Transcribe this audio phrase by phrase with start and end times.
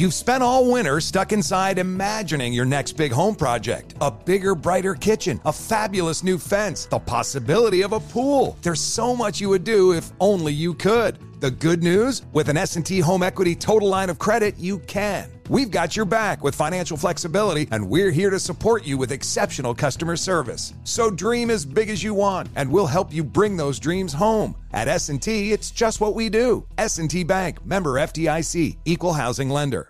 [0.00, 3.92] You've spent all winter stuck inside imagining your next big home project.
[4.00, 8.56] A bigger, brighter kitchen, a fabulous new fence, the possibility of a pool.
[8.62, 11.18] There's so much you would do if only you could.
[11.42, 15.30] The good news, with an S&T Home Equity Total Line of Credit, you can.
[15.50, 19.74] We've got your back with financial flexibility and we're here to support you with exceptional
[19.74, 20.72] customer service.
[20.84, 24.54] So dream as big as you want and we'll help you bring those dreams home.
[24.72, 26.64] At S&T, it's just what we do.
[26.78, 29.89] S&T Bank, member FDIC, equal housing lender.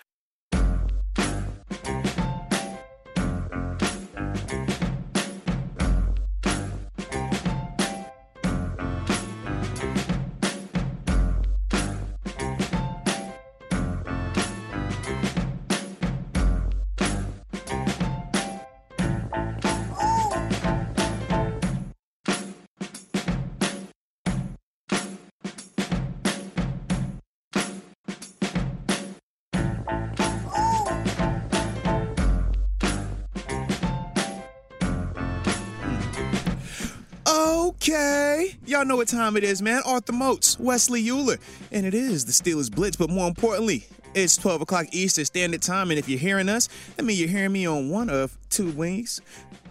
[38.65, 39.81] Y'all know what time it is, man.
[39.85, 41.39] Arthur Moats, Wesley Uhler,
[41.71, 42.95] and it is the Steelers Blitz.
[42.95, 47.03] But more importantly, it's 12 o'clock Eastern Standard Time, and if you're hearing us, that
[47.03, 49.21] means you're hearing me on one of two wings,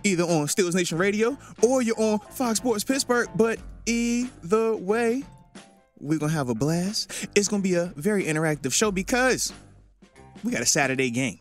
[0.05, 3.28] either on Steelers Nation Radio or you're on Fox Sports Pittsburgh.
[3.34, 5.25] But either way,
[6.00, 7.28] we're gonna have a blast.
[7.34, 9.53] It's gonna be a very interactive show because
[10.42, 11.39] we got a Saturday game.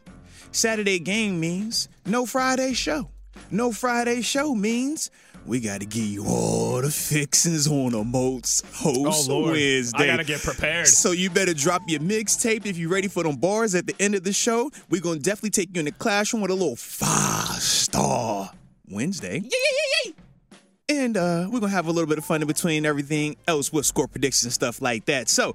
[0.52, 3.10] Saturday game means no Friday show.
[3.52, 5.12] No Friday show means
[5.50, 9.52] we got to give you all the fixings on a Moats Host Oh.
[9.52, 10.04] Wednesday.
[10.04, 10.88] I gotta get prepared.
[10.88, 14.14] So you better drop your mixtape if you're ready for them bars at the end
[14.16, 14.70] of the show.
[14.90, 18.52] We're gonna definitely take you in the classroom with a little five star
[18.90, 19.40] Wednesday.
[19.40, 20.12] Yeah, yeah, yeah,
[20.92, 21.02] yeah.
[21.04, 23.86] And uh, we're gonna have a little bit of fun in between everything else with
[23.88, 25.30] score predictions and stuff like that.
[25.30, 25.54] So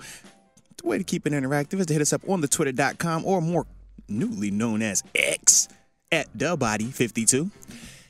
[0.82, 3.40] the way to keep it interactive is to hit us up on the twitter.com or
[3.40, 3.66] more
[4.08, 5.69] newly known as X
[6.12, 7.50] at DaBody52.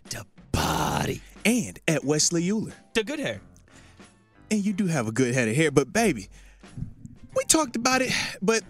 [0.09, 1.20] Dubody.
[1.44, 2.72] And at Wesley Uhler.
[2.94, 3.41] The good hair.
[4.50, 6.28] And you do have a good head of hair, but baby,
[7.34, 8.62] we talked about it, but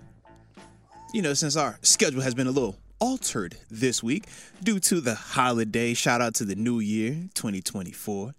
[1.13, 4.25] you know, since our schedule has been a little altered this week
[4.63, 8.35] due to the holiday, shout out to the new year, 2024.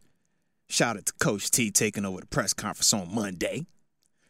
[0.67, 3.65] Shout out to Coach T taking over the press conference on Monday.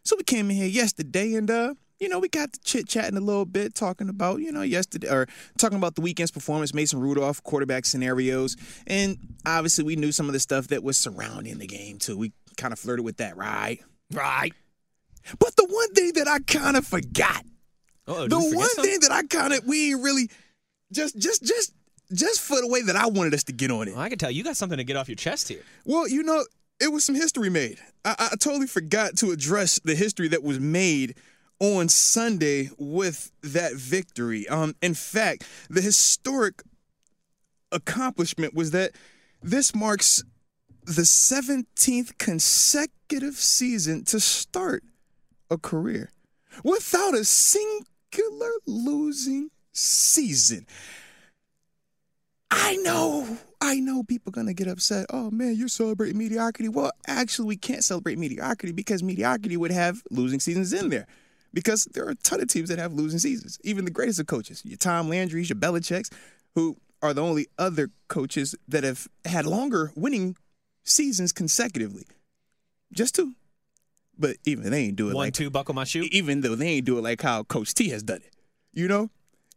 [0.03, 3.17] So we came in here yesterday and uh, you know, we got to chit chatting
[3.17, 6.99] a little bit, talking about, you know, yesterday or talking about the weekend's performance, Mason
[6.99, 8.57] Rudolph, quarterback scenarios.
[8.85, 12.17] And obviously we knew some of the stuff that was surrounding the game too.
[12.17, 13.79] We kind of flirted with that, right?
[14.11, 14.53] Right.
[15.39, 17.43] But the one thing that I kind of forgot,
[18.07, 20.29] Oh, the one thing that I kind of we ain't really
[20.91, 21.73] just just just
[22.13, 23.93] just for the way that I wanted us to get on it.
[23.93, 25.63] Well, I can tell you got something to get off your chest here.
[25.85, 26.45] Well, you know,
[26.79, 27.79] it was some history made.
[28.03, 31.15] I, I totally forgot to address the history that was made
[31.59, 34.47] on Sunday with that victory.
[34.47, 36.61] Um, in fact, the historic
[37.71, 38.91] accomplishment was that
[39.41, 40.23] this marks
[40.83, 44.83] the 17th consecutive season to start
[45.49, 46.11] a career
[46.63, 50.65] without a singular losing season.
[52.51, 55.07] I know, I know people gonna get upset.
[55.09, 56.69] Oh man, you're celebrating mediocrity.
[56.69, 61.07] Well, actually, we can't celebrate mediocrity because mediocrity would have losing seasons in there.
[61.55, 63.57] Because there are a ton of teams that have losing seasons.
[63.63, 66.11] Even the greatest of coaches, your Tom Landry's, your Belichick's,
[66.53, 70.35] who are the only other coaches that have had longer winning
[70.83, 72.03] seasons consecutively.
[72.91, 73.35] Just two.
[74.17, 76.07] But even they ain't do it One, like two, buckle my shoe.
[76.11, 78.33] even though they ain't do it like how Coach T has done it.
[78.73, 79.09] You know?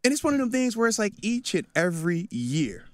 [0.05, 2.85] And it's one of them things where it's like each and every year,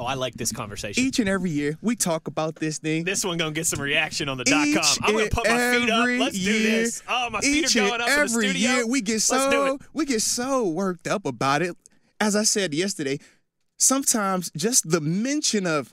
[0.00, 1.04] Oh, I like this conversation.
[1.04, 3.04] each and every year, we talk about this thing.
[3.04, 4.82] this one gonna get some reaction on the dot com.
[5.02, 6.06] I'm gonna put my feet up.
[6.06, 7.02] Let's do this.
[7.06, 8.70] Oh, my feet are going up in the every studio.
[8.70, 11.76] year, we get so we get so worked up about it.
[12.18, 13.18] As I said yesterday,
[13.76, 15.92] sometimes just the mention of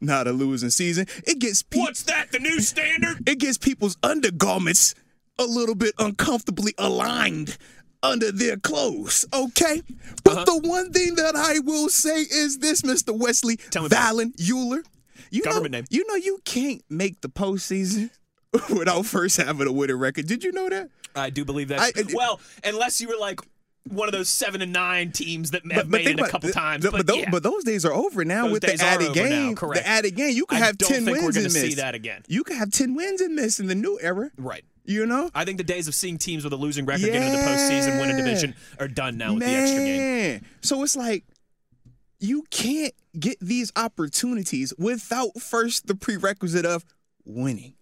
[0.00, 2.30] not a losing season, it gets people What's that?
[2.30, 3.18] The new standard?
[3.28, 4.94] it gets people's undergarments
[5.40, 7.58] a little bit uncomfortably aligned
[8.02, 9.82] under their clothes, okay?
[10.24, 10.44] But Uh-huh.
[10.44, 13.16] the one thing that I will say is this, Mr.
[13.16, 13.88] Wesley Tell me.
[13.88, 14.82] Valen Uhler.
[15.30, 15.84] You Government know, name.
[15.90, 18.10] You know you can't make the postseason
[18.70, 20.26] without first having a winning record.
[20.26, 20.90] Did you know that?
[21.14, 21.80] I do believe that.
[21.80, 23.40] I- well, unless you were like
[23.88, 26.82] one of those seven and nine teams that have made it a couple th- times.
[26.84, 27.30] th- but, those, yeah.
[27.30, 29.56] but those days are over now Those with the added over now, game.
[29.56, 29.82] correct.
[29.82, 31.74] The added game, you can I have ten wins see this.
[31.76, 32.22] that again.
[32.28, 34.30] You can have ten wins in this in the new era.
[34.36, 34.64] right.
[34.84, 35.30] You know?
[35.34, 38.00] I think the days of seeing teams with a losing record get into the postseason,
[38.00, 39.52] win a division, are done now with Man.
[39.52, 40.46] the extra game.
[40.62, 41.24] So it's like
[42.18, 46.84] you can't get these opportunities without first the prerequisite of
[47.24, 47.74] winning.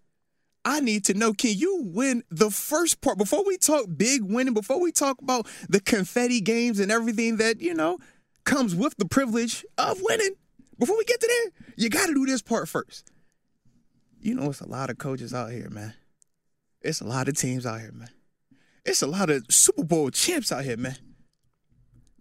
[0.65, 4.55] I need to know can you win the first part before we talk big winning,
[4.55, 7.99] before we talk about the confetti games and everything that, you know,
[8.45, 10.35] comes with the privilege of winning.
[10.79, 13.11] Before we get to there, you got to do this part first.
[14.21, 15.95] You know, it's a lot of coaches out here, man.
[16.83, 18.11] It's a lot of teams out here, man.
[18.85, 20.97] It's a lot of Super Bowl champs out here, man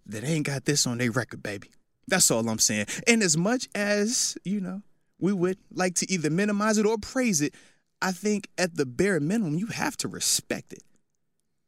[0.08, 1.70] that ain't got this on their record, baby.
[2.08, 2.86] That's all I'm saying.
[3.06, 4.82] And as much as, you know,
[5.20, 7.54] we would like to either minimize it or praise it,
[8.00, 10.82] I think at the bare minimum, you have to respect it.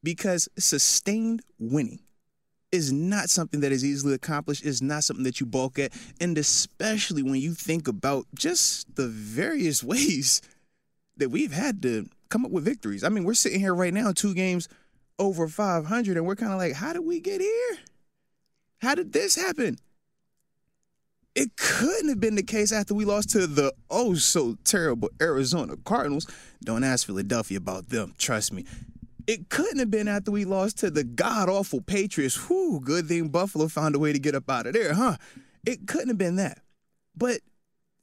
[0.02, 2.00] Because sustained winning
[2.72, 5.92] is not something that is easily accomplished, is not something that you balk at.
[6.20, 10.40] And especially when you think about just the various ways
[11.18, 13.04] that we've had to come up with victories.
[13.04, 14.68] I mean, we're sitting here right now, two games
[15.18, 17.78] over 500, and we're kind of like, how did we get here?
[18.80, 19.76] How did this happen?
[21.34, 25.76] It couldn't have been the case after we lost to the oh so terrible Arizona
[25.84, 26.26] Cardinals.
[26.64, 28.64] Don't ask Philadelphia about them, trust me.
[29.26, 32.48] It couldn't have been after we lost to the god awful Patriots.
[32.48, 35.18] Whew, good thing Buffalo found a way to get up out of there, huh?
[35.64, 36.58] It couldn't have been that.
[37.16, 37.40] But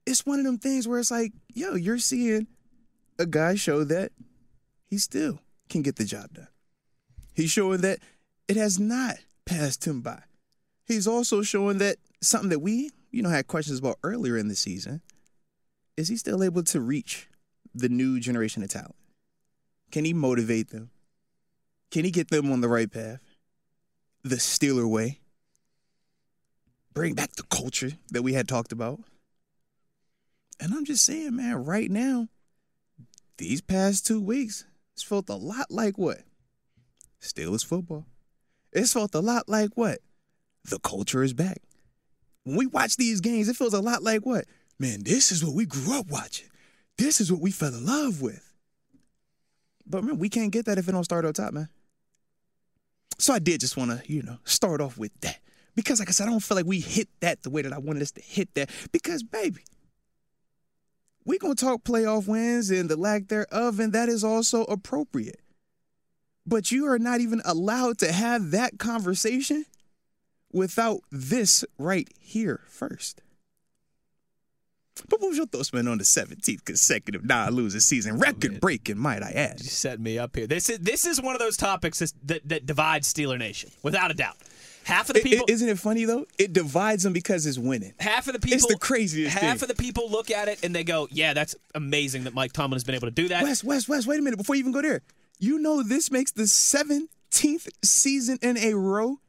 [0.05, 2.47] it's one of them things where it's like, yo, you're seeing
[3.19, 4.11] a guy show that
[4.85, 6.47] he still can get the job done.
[7.33, 7.99] He's showing that
[8.47, 10.21] it has not passed him by.
[10.85, 14.55] He's also showing that something that we, you know, had questions about earlier in the
[14.55, 15.01] season.
[15.97, 17.27] Is he still able to reach
[17.75, 18.95] the new generation of talent?
[19.91, 20.91] Can he motivate them?
[21.91, 23.19] Can he get them on the right path?
[24.23, 25.19] The Steeler way?
[26.93, 28.99] Bring back the culture that we had talked about?
[30.59, 32.27] And I'm just saying, man, right now,
[33.37, 36.19] these past two weeks, it's felt a lot like what?
[37.21, 38.05] Steelers football.
[38.71, 39.99] It's felt a lot like what?
[40.65, 41.61] The culture is back.
[42.43, 44.45] When we watch these games, it feels a lot like what?
[44.79, 46.49] Man, this is what we grew up watching.
[46.97, 48.43] This is what we fell in love with.
[49.85, 51.69] But man, we can't get that if it don't start up top, man.
[53.19, 55.39] So I did just want to, you know, start off with that.
[55.75, 57.77] Because like I said, I don't feel like we hit that the way that I
[57.77, 58.69] wanted us to hit that.
[58.91, 59.61] Because, baby,
[61.27, 65.41] we gonna talk playoff wins and the lack thereof, and that is also appropriate.
[66.45, 69.65] But you are not even allowed to have that conversation
[70.53, 73.21] without this right here first.
[75.09, 79.21] But what was your thoughts, man, on the 17th consecutive non-losing season, record breaking, might
[79.21, 79.59] I add?
[79.59, 80.47] You set me up here.
[80.47, 84.13] This is this is one of those topics that that divides Steeler Nation, without a
[84.13, 84.37] doubt.
[84.87, 86.25] Half of the people, isn't it funny though?
[86.39, 87.93] It divides them because it's winning.
[87.99, 89.69] half of the people, It's the craziest Half thing.
[89.69, 92.75] of the people look at it and they go, "Yeah, that's amazing that Mike Tomlin
[92.77, 94.71] has been able to do that." Wes, Wes, Wes, wait a minute before you even
[94.71, 95.01] go there.
[95.39, 99.19] You know this makes the 17th season in a row.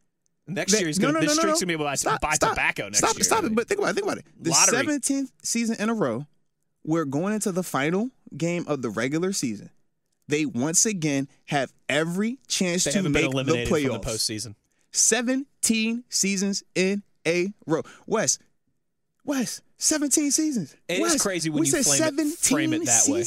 [0.47, 2.51] Next that- year he's gonna, this streak's gonna be able to buy, Stop, buy stop.
[2.51, 3.25] tobacco next stop, year.
[3.25, 3.95] Stop it, but think about it.
[3.95, 4.25] Think about it.
[4.41, 6.27] The 17th season in a row,
[6.85, 9.71] we're going into the final game of the regular season.
[10.29, 14.05] They once again have every chance they to make the eliminated from the playoffs.
[14.05, 14.55] postseason.
[14.99, 17.83] 17 seasons in a row.
[18.07, 18.39] Wes,
[19.25, 20.75] Wes, 17 seasons.
[20.89, 23.23] It is Wes, crazy when we you said frame it- 17 frame it that way.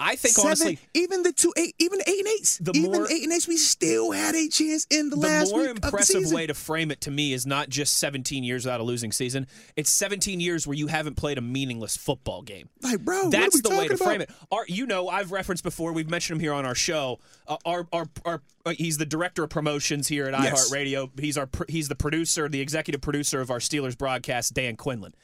[0.00, 2.90] I think Seven, honestly, even the two eight, even the eight and eights, The even
[2.92, 5.64] more- the eight and eights, we still had a chance in the, the last more
[5.64, 8.82] the impressive way to frame it to me is not just 17 years without a
[8.82, 9.46] losing season.
[9.76, 12.68] It's 17 years where you haven't played a meaningless football game.
[12.82, 14.30] like, bro, That's the way to talking frame it.
[14.50, 15.92] Our, you know, I've referenced before.
[15.92, 17.18] We've mentioned him here on our show.
[17.46, 20.70] Uh, our, our, our, uh, he's the director of promotions here at Yes.
[20.70, 21.20] iHeartRadio.
[21.20, 25.14] He's our, he's the producer, the executive producer of our Steelers broadcast, Dan Quinlan.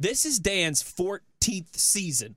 [0.00, 2.36] This is Dan's 14th season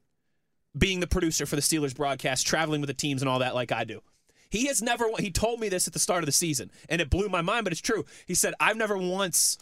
[0.77, 3.71] being the producer for the Steelers broadcast, traveling with the teams and all that, like
[3.71, 4.01] I do.
[4.49, 5.05] He has never.
[5.19, 7.63] He told me this at the start of the season, and it blew my mind.
[7.65, 8.05] But it's true.
[8.25, 9.57] He said, "I've never once."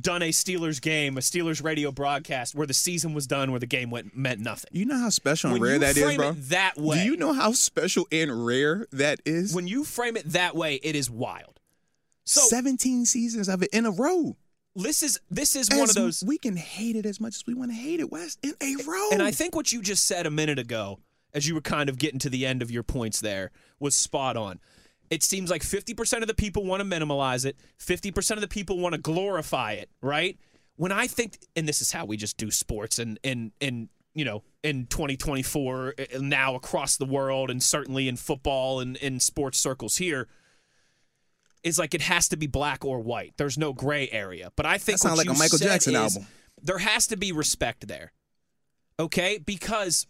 [0.00, 3.66] Done a Steelers game, a Steelers radio broadcast where the season was done, where the
[3.66, 4.70] game went meant nothing.
[4.72, 6.30] You know how special and When rare that is, bro.
[6.30, 9.54] it that way, Do you know how special and rare that is?
[9.54, 11.60] when you frame it that way, it is wild.
[12.24, 14.38] So 17 seasons of it in a row.
[14.74, 17.54] This is this is one of those, we can hate it as much as we
[17.54, 19.10] want to hate it, Wes, in a row.
[19.12, 20.98] and I think what you just said a minute ago,
[21.34, 24.36] as you were kind of getting to the end of your points there, was spot
[24.36, 24.60] on.
[25.10, 28.78] It seems like 50% of the people want to minimalize it, 50% of the people
[28.78, 30.38] want to glorify it, right?
[30.76, 34.24] When I think, and this is how we just do sports, and and and you
[34.24, 39.58] know, in 2024 uh, now across the world, and certainly in football and in sports
[39.58, 40.28] circles here,
[41.62, 43.34] is like it has to be black or white.
[43.36, 44.50] There's no gray area.
[44.56, 46.28] But I think That sounds like a Michael Jackson is album.
[46.62, 48.12] There has to be respect there,
[48.98, 49.38] okay?
[49.38, 50.06] Because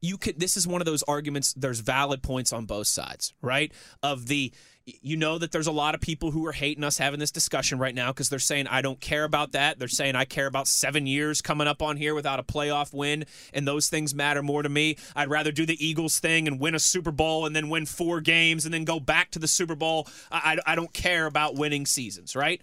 [0.00, 3.72] you could this is one of those arguments there's valid points on both sides right
[4.02, 4.52] of the
[4.84, 7.78] you know that there's a lot of people who are hating us having this discussion
[7.78, 9.78] right now because they're saying i don't care about that.
[9.78, 13.24] They're saying i care about seven years coming up on here without a playoff win
[13.52, 14.96] and those things matter more to me.
[15.14, 18.20] I'd rather do the eagles thing and win a super bowl and then win four
[18.20, 20.08] games and then go back to the super bowl.
[20.30, 22.60] I, I, I don't care about winning seasons right?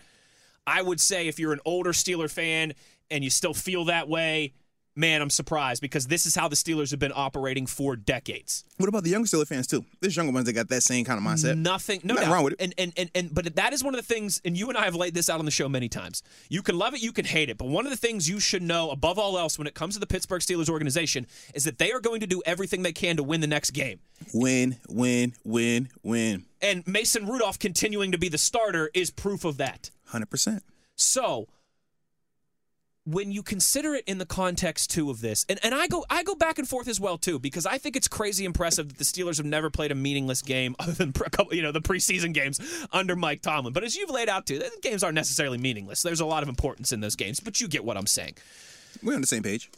[0.68, 2.74] I would say if you're an older steeler fan
[3.10, 4.54] and you still feel that way
[5.00, 8.66] man, I'm surprised because this is how the Steelers have been operating for decades.
[8.78, 9.86] What about the young Steelers fans too?
[10.02, 11.58] There's younger ones that got that same kind of mindset.
[11.58, 12.62] Nothing, no Nothing wrong with it.
[12.62, 14.42] And, and and and but that is one of the things.
[14.44, 16.22] And you and I have laid this out on the show many times.
[16.50, 18.62] You can love it, you can hate it, but one of the things you should
[18.62, 21.26] know above all else when it comes to the Pittsburgh Steelers organization
[21.56, 24.00] is that they are going to do everything they can to win the next game.
[24.34, 26.46] Win, win, win, win.
[26.62, 29.92] And Mason Rudolph continuing to be the starter is proof of that.
[30.08, 30.64] Hundred percent.
[30.96, 31.48] So
[33.12, 36.24] when you consider it in the context too of this, and, and I go I
[36.24, 39.04] go back and forth as well too because I think it's crazy impressive that the
[39.04, 42.34] Steelers have never played a meaningless game other than a couple, you know the preseason
[42.34, 42.60] games
[42.92, 43.74] under Mike Tomlin.
[43.74, 46.02] But as you've laid out too, the games aren't necessarily meaningless.
[46.02, 48.36] There's a lot of importance in those games, but you get what I'm saying.
[49.02, 49.70] We're on the same page.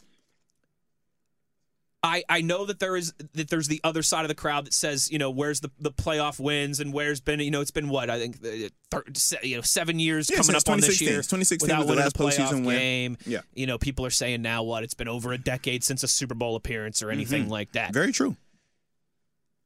[2.04, 4.72] I, I know that there is that there's the other side of the crowd that
[4.74, 7.88] says you know where's the, the playoff wins and where's been you know it's been
[7.88, 11.00] what I think uh, thir- se- you know seven years Yeah, coming up on this
[11.00, 12.76] year 2016 without was the last postseason win.
[12.78, 13.16] game.
[13.24, 13.40] Yeah.
[13.54, 16.34] you know people are saying now what it's been over a decade since a Super
[16.34, 17.86] Bowl appearance or anything like that.
[17.86, 17.92] Mm-hmm.
[17.94, 18.36] Very true.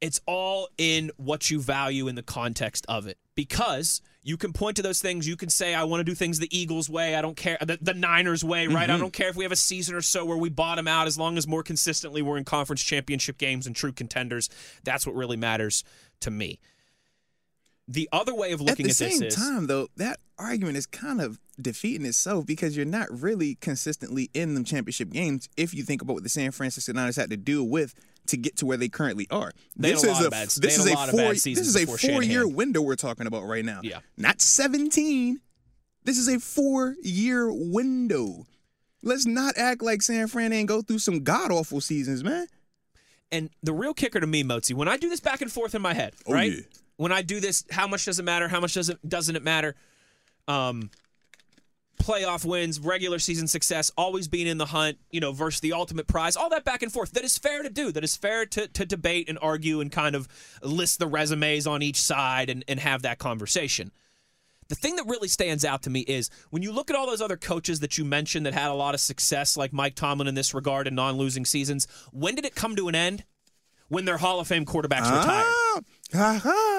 [0.03, 4.75] it's all in what you value in the context of it because you can point
[4.77, 5.29] to those things.
[5.29, 7.15] You can say i want to do things the eagles way.
[7.15, 8.91] I don't care the, the niners way right?
[8.91, 9.03] I mm-hmm.
[9.03, 11.39] don't care if we have a season or so where we bottom out as long
[11.39, 14.51] as more consistently we're in conference championship games and true contenders.
[14.83, 15.85] That's what really matters
[16.21, 16.59] to me
[17.89, 20.19] the other way of looking At the at, the same this is time, though, that
[20.39, 25.49] argument is kind of defeating itself because you're not really consistently in them championship games.
[25.57, 27.95] If you think about what the San Francisco Niners had to deal with
[28.27, 30.91] to get to where they currently are, They this is a bad- this is a
[30.91, 32.55] a lot of four this is a four year Shanahan.
[32.55, 33.81] window we're talking about right now.
[33.83, 34.01] Yeah.
[34.17, 35.41] not seventeen.
[36.05, 38.47] This is a four year window.
[39.03, 42.47] Let's not act like San Fran ain't go through some god awful seasons, man.
[43.31, 45.83] And the real kicker to me, Mozi, when I do this back and forth in
[45.83, 46.51] my head, Oh, right?
[46.53, 46.61] yeah.
[46.97, 48.49] When I do this, how much does it matter?
[48.49, 49.75] How much does it doesn't it matter?
[50.49, 50.91] Um,
[52.03, 56.07] playoff wins, regular season success, always being in the hunt, you know, versus the ultimate
[56.07, 57.13] prize, all that back and forth.
[57.13, 57.93] That is fair to do.
[57.93, 60.29] That is fair to, to debate and argue and kind of
[60.63, 63.91] list the resumes on each side and, and have that conversation.
[64.69, 67.21] The thing that really stands out to me is when you look at all those
[67.21, 70.35] other coaches that you mentioned that had a lot of success, like Mike Tomlin in
[70.35, 73.25] this regard and non losing seasons, when did it come to an end?
[73.89, 75.47] When their Hall of Fame quarterbacks retired.
[75.47, 75.81] Ah,
[76.13, 76.76] ha, ha, ha.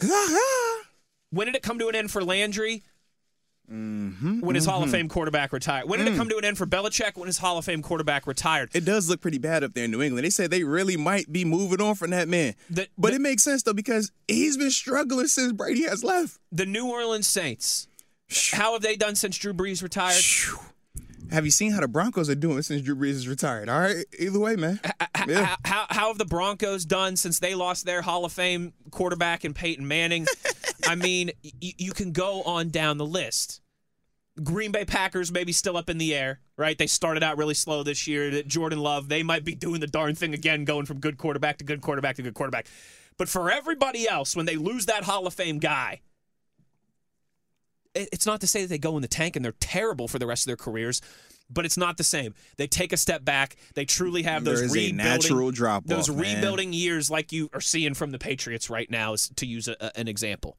[1.30, 2.82] When did it come to an end for Landry?
[3.70, 5.88] Mm-hmm, when his Hall of Fame quarterback retired.
[5.88, 7.16] When did it come to an end for Belichick?
[7.16, 8.70] When his Hall of Fame quarterback retired.
[8.74, 10.24] It does look pretty bad up there in New England.
[10.24, 12.54] They said they really might be moving on from that man.
[12.70, 16.38] The- but the- it makes sense though because he's been struggling since Brady has left.
[16.52, 17.88] The New Orleans Saints.
[18.52, 20.22] How have they done since Drew Brees retired?
[21.30, 23.68] Have you seen how the Broncos are doing since Drew Brees is retired?
[23.68, 24.80] All right, either way, man.
[25.26, 25.44] Yeah.
[25.44, 29.42] How, how, how have the Broncos done since they lost their Hall of Fame quarterback
[29.44, 30.26] and Peyton Manning?
[30.86, 33.60] I mean, y- you can go on down the list.
[34.42, 36.76] Green Bay Packers maybe still up in the air, right?
[36.76, 38.30] They started out really slow this year.
[38.30, 41.58] That Jordan Love, they might be doing the darn thing again, going from good quarterback
[41.58, 42.66] to good quarterback to good quarterback.
[43.18, 46.02] But for everybody else, when they lose that Hall of Fame guy,
[48.12, 50.26] it's not to say that they go in the tank and they're terrible for the
[50.26, 51.00] rest of their careers,
[51.50, 52.34] but it's not the same.
[52.56, 53.56] They take a step back.
[53.74, 56.36] They truly have those There is a rebuilding, natural drop-off, those man.
[56.36, 59.98] rebuilding years like you are seeing from the Patriots right now, is- to use a,
[59.98, 60.56] an example.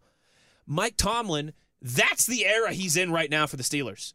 [0.65, 4.13] Mike Tomlin, that's the era he's in right now for the Steelers.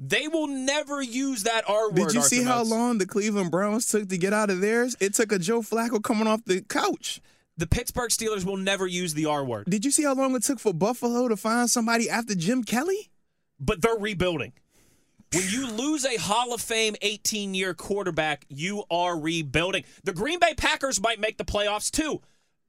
[0.00, 1.96] They will never use that R word.
[1.96, 4.94] Did you see Arthur how long the Cleveland Browns took to get out of theirs?
[5.00, 7.20] It took a Joe Flacco coming off the couch.
[7.58, 9.66] The Pittsburgh Steelers will never use the R word?
[9.68, 13.10] Did you see how long it took for Buffalo to find somebody after Jim Kelly?
[13.60, 14.52] but they're rebuilding.
[15.34, 19.84] When you lose a Hall of Fame 18 year quarterback, you are rebuilding.
[20.04, 22.22] The Green Bay Packers might make the playoffs too.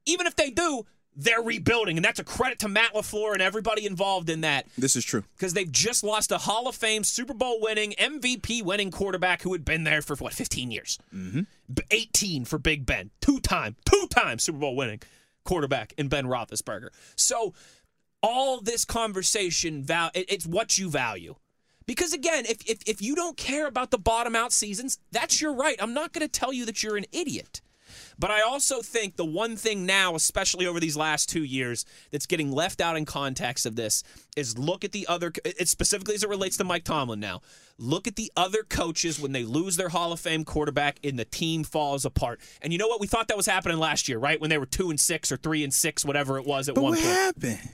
[0.05, 0.85] Even if they do,
[1.21, 1.97] they're rebuilding.
[1.97, 5.23] And that's a credit to Matt LaFleur and everybody involved in that This is true.
[5.35, 9.51] because they've just lost a Hall of Fame, Super Bowl winning, MVP winning quarterback who
[9.51, 10.97] had been there for what, 15 years?
[11.13, 11.41] Mm-hmm.
[11.91, 13.11] 18 for Big Ben.
[13.19, 15.01] Two time, two time Super Bowl winning
[15.43, 16.89] quarterback in Ben Roethlisberger.
[17.15, 17.53] So
[18.23, 21.35] all this conversation, val- it's what you value.
[21.85, 25.53] Because again, if, if, if you don't care about the bottom out seasons, that's your
[25.53, 25.75] right.
[25.81, 27.61] I'm not going to tell you that you're an idiot.
[28.19, 32.25] But I also think the one thing now, especially over these last two years, that's
[32.25, 34.03] getting left out in context of this
[34.35, 35.31] is look at the other,
[35.63, 37.41] specifically as it relates to Mike Tomlin now.
[37.77, 41.23] Look at the other coaches when they lose their Hall of Fame quarterback and the
[41.23, 42.41] team falls apart.
[42.61, 42.99] And you know what?
[42.99, 44.39] We thought that was happening last year, right?
[44.39, 46.83] When they were two and six or three and six, whatever it was at But
[46.83, 47.69] one what point happened?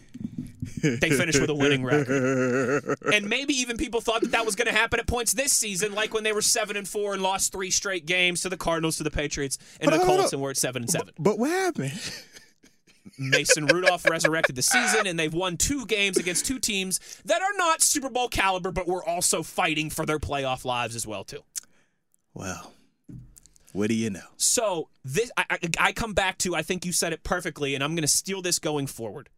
[0.82, 2.98] They finished with a winning record.
[3.14, 5.94] And maybe even people thought that that was going to happen at points this season,
[5.94, 8.98] like when they were seven and four and lost three straight games to the Cardinals,
[8.98, 11.14] to the Patriots, and Hold the Colts, and we're at seven and seven.
[11.20, 11.94] But what happened?
[13.18, 17.58] Mason Rudolph resurrected the season, and they've won two games against two teams that are
[17.58, 21.44] not Super Bowl caliber, but were also fighting for their playoff lives as well too.
[22.34, 22.74] Well,
[23.72, 24.28] what do you know?
[24.38, 26.56] So this, I, I, I come back to.
[26.56, 29.30] I think you said it perfectly, and I'm going to steal this going forward.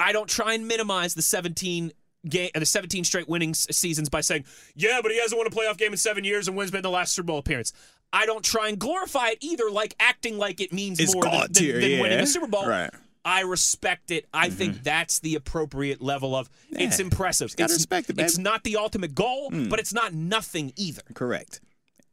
[0.00, 1.92] I don't try and minimize the 17
[2.28, 5.78] game, the 17 straight winning seasons by saying, "Yeah, but he hasn't won a playoff
[5.78, 7.72] game in seven years, and when's been the last Super Bowl appearance."
[8.12, 11.52] I don't try and glorify it either, like acting like it means It's more than,
[11.52, 12.24] than, than winning yeah.
[12.24, 12.66] a Super Bowl.
[12.66, 12.90] Right.
[13.24, 14.26] I respect it.
[14.32, 14.56] I mm-hmm.
[14.56, 16.48] think that's the appropriate level of.
[16.70, 17.54] It's impressive.
[17.58, 19.68] it's, respect it, It's not the ultimate goal, mm.
[19.68, 21.02] but it's not nothing either.
[21.14, 21.60] Correct.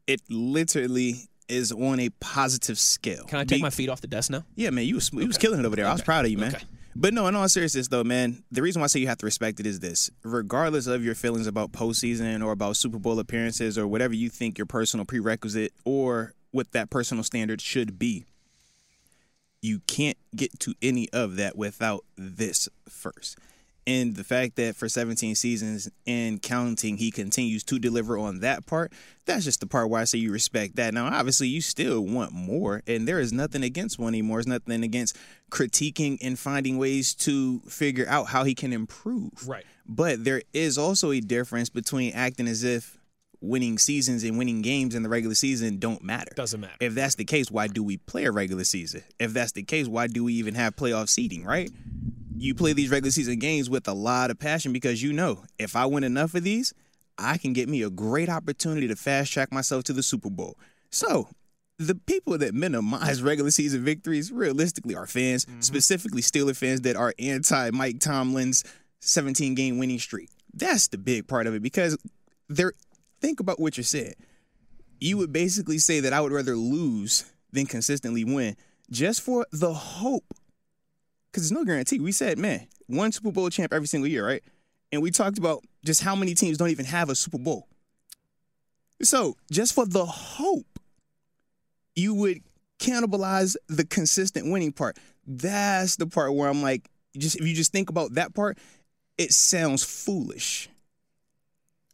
[0.05, 3.23] It literally is on a positive scale.
[3.23, 4.43] Can I take Be- my feet off the desk now?
[4.55, 5.87] Yeah, man, you was you was killing it over there.
[5.87, 6.55] I was proud of you, man.
[6.55, 6.65] Okay.
[6.99, 9.25] But no, in all seriousness, though, man, the reason why I say you have to
[9.27, 13.77] respect it is this: regardless of your feelings about postseason or about Super Bowl appearances
[13.77, 18.25] or whatever you think your personal prerequisite or what that personal standard should be,
[19.61, 23.37] you can't get to any of that without this first.
[23.87, 28.65] And the fact that for 17 seasons and counting, he continues to deliver on that
[28.65, 28.91] part,
[29.25, 30.93] that's just the part where I say you respect that.
[30.93, 34.39] Now, obviously, you still want more, and there is nothing against wanting more.
[34.39, 35.17] There's nothing against
[35.49, 39.47] critiquing and finding ways to figure out how he can improve.
[39.47, 39.63] Right.
[39.87, 42.97] But there is also a difference between acting as if
[43.39, 46.33] winning seasons and winning games in the regular season don't matter.
[46.35, 46.75] Doesn't matter.
[46.81, 49.03] If that's the case, why do we play a regular season?
[49.17, 51.71] If that's the case, why do we even have playoff seeding, right?
[52.39, 55.75] You play these regular season games with a lot of passion because you know if
[55.75, 56.73] I win enough of these,
[57.17, 60.57] I can get me a great opportunity to fast track myself to the Super Bowl.
[60.91, 61.29] So,
[61.79, 65.61] the people that minimize regular season victories realistically are fans, mm-hmm.
[65.61, 68.63] specifically Steeler fans that are anti Mike Tomlin's
[68.99, 70.29] 17 game winning streak.
[70.53, 71.97] That's the big part of it because
[72.49, 72.73] they're
[73.19, 74.13] think about what you said.
[74.99, 78.55] you would basically say that I would rather lose than consistently win
[78.91, 80.33] just for the hope.
[81.37, 81.99] Because there's no guarantee.
[81.99, 84.41] We said, man, one Super Bowl champ every single year, right?
[84.91, 87.67] And we talked about just how many teams don't even have a Super Bowl.
[89.03, 90.79] So just for the hope,
[91.95, 92.39] you would
[92.79, 94.97] cannibalize the consistent winning part.
[95.27, 98.57] That's the part where I'm like, just if you just think about that part,
[99.19, 100.69] it sounds foolish.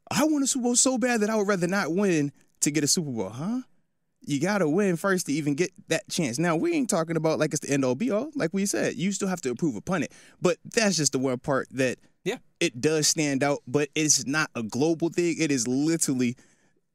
[0.10, 2.86] I want a Super Bowl so bad that I would rather not win to get
[2.86, 3.64] a Super Bowl, huh?
[4.26, 6.40] You gotta win first to even get that chance.
[6.40, 8.32] Now we ain't talking about like it's the end all be all.
[8.36, 10.12] Like we said, you still have to improve upon it.
[10.42, 12.38] But that's just the one part that Yeah.
[12.60, 13.60] it does stand out.
[13.68, 15.36] But it's not a global thing.
[15.40, 16.38] It is literally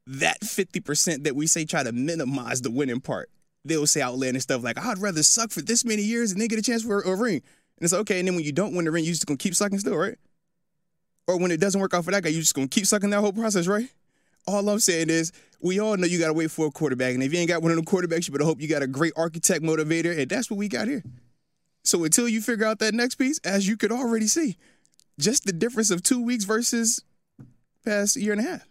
[0.07, 3.29] that fifty percent that we say try to minimize the winning part.
[3.63, 6.57] They'll say outlandish stuff like, "I'd rather suck for this many years and then get
[6.57, 7.35] a chance for a, a ring."
[7.77, 8.17] And it's okay.
[8.19, 10.17] And then when you don't win the ring, you just gonna keep sucking still, right?
[11.27, 13.19] Or when it doesn't work out for that guy, you just gonna keep sucking that
[13.19, 13.87] whole process, right?
[14.47, 15.31] All I'm saying is,
[15.61, 17.71] we all know you gotta wait for a quarterback, and if you ain't got one
[17.71, 20.57] of them quarterbacks, you better hope you got a great architect motivator, and that's what
[20.57, 21.03] we got here.
[21.83, 24.57] So until you figure out that next piece, as you could already see,
[25.19, 27.03] just the difference of two weeks versus
[27.85, 28.67] past year and a half.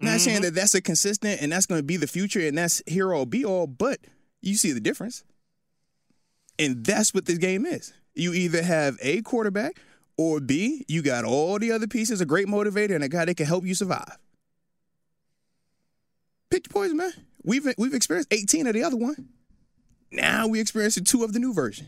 [0.00, 0.18] Not mm-hmm.
[0.18, 3.12] saying that that's a consistent and that's going to be the future and that's here
[3.12, 3.98] all be all, but
[4.40, 5.24] you see the difference.
[6.58, 7.92] And that's what this game is.
[8.14, 9.80] You either have a quarterback
[10.16, 13.36] or B, you got all the other pieces, a great motivator, and a guy that
[13.36, 14.18] can help you survive.
[16.58, 17.12] Pick your poison, man.
[17.44, 19.28] We've we've experienced 18 of the other one.
[20.10, 21.86] Now we experiencing two of the new version.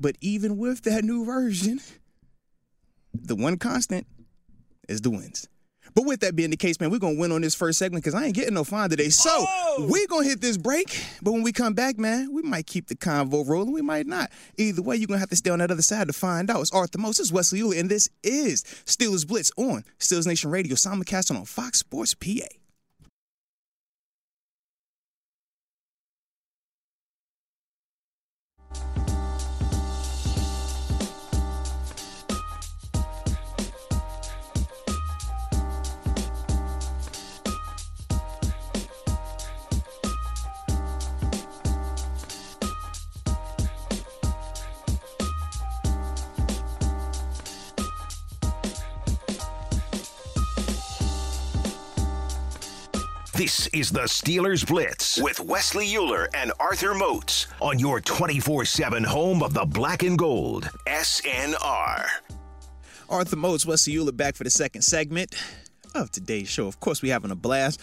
[0.00, 1.78] But even with that new version,
[3.14, 4.08] the one constant
[4.88, 5.46] is the wins.
[5.94, 8.16] But with that being the case, man, we're gonna win on this first segment because
[8.20, 9.08] I ain't getting no fine today.
[9.08, 9.86] So Oh!
[9.88, 11.00] we're gonna hit this break.
[11.22, 13.72] But when we come back, man, we might keep the convo rolling.
[13.72, 14.32] We might not.
[14.56, 16.60] Either way, you're gonna have to stay on that other side to find out.
[16.60, 21.30] It's Arthur Moats, Wesley Uhler, and this is Steelers Blitz on Steelers Nation Radio, simulcast
[21.30, 22.48] on Fox Sports PA.
[53.38, 59.04] This is the Steelers Blitz with Wesley Uhler and Arthur Moats on your 24 7
[59.04, 60.68] home of the black and gold.
[60.88, 62.04] SNR.
[63.08, 65.36] Arthur Moats, Wesley Uhler back for the second segment
[65.94, 66.66] of today's show.
[66.66, 67.80] Of course, we're having a blast.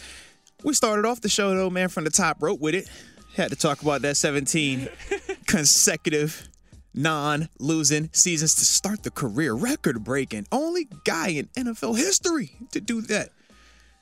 [0.66, 2.90] We started off the show though, man, from the top rope with it.
[3.38, 4.90] Had to talk about that 17
[5.48, 6.50] consecutive
[6.94, 10.48] non-losing seasons to start the career record breaking.
[10.52, 13.30] Only guy in NFL history to do that.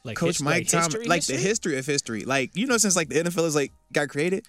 [0.03, 1.35] Like Coach his- Mike like history, like history?
[1.37, 2.25] the history of history.
[2.25, 4.45] Like, you know, since like the NFL is like got created,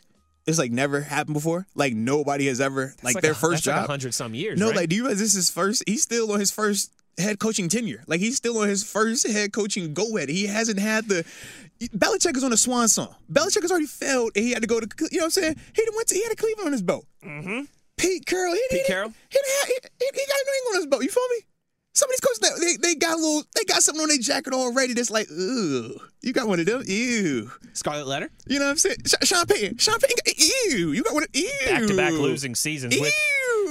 [0.46, 1.66] it's like never happened before.
[1.74, 3.84] Like nobody has ever That's like, their a- first that's like job.
[3.84, 4.58] a hundred some years.
[4.58, 4.76] No, right?
[4.76, 5.84] like, do you realize this is his first?
[5.86, 8.02] He's still on his first head coaching tenure.
[8.08, 10.28] Like, he's still on his first head coaching go ahead.
[10.28, 11.24] He hasn't had the.
[11.96, 13.14] Belichick is on a swan song.
[13.30, 14.88] Belichick has already failed, and he had to go to.
[15.10, 15.56] You know what I'm saying?
[15.74, 16.14] He went to.
[16.14, 17.04] He had a Cleveland on his boat.
[17.24, 17.62] Mm-hmm.
[17.96, 18.54] Pete Carroll.
[18.54, 19.12] He, Pete he, Carroll?
[19.30, 21.02] He, he, he, he got a New England on his boat.
[21.02, 21.44] You feel me?
[21.96, 24.52] Some of these coaches, they, they got a little, they got something on their jacket
[24.52, 27.50] already that's like, ooh, you got one of them, ew.
[27.72, 28.96] Scarlet Letter, You know what I'm saying?
[29.06, 31.48] Sh- Sean Payton, Sean Payton, got- ew, you got one of, ew.
[31.66, 33.02] back to back losing seasons Ew.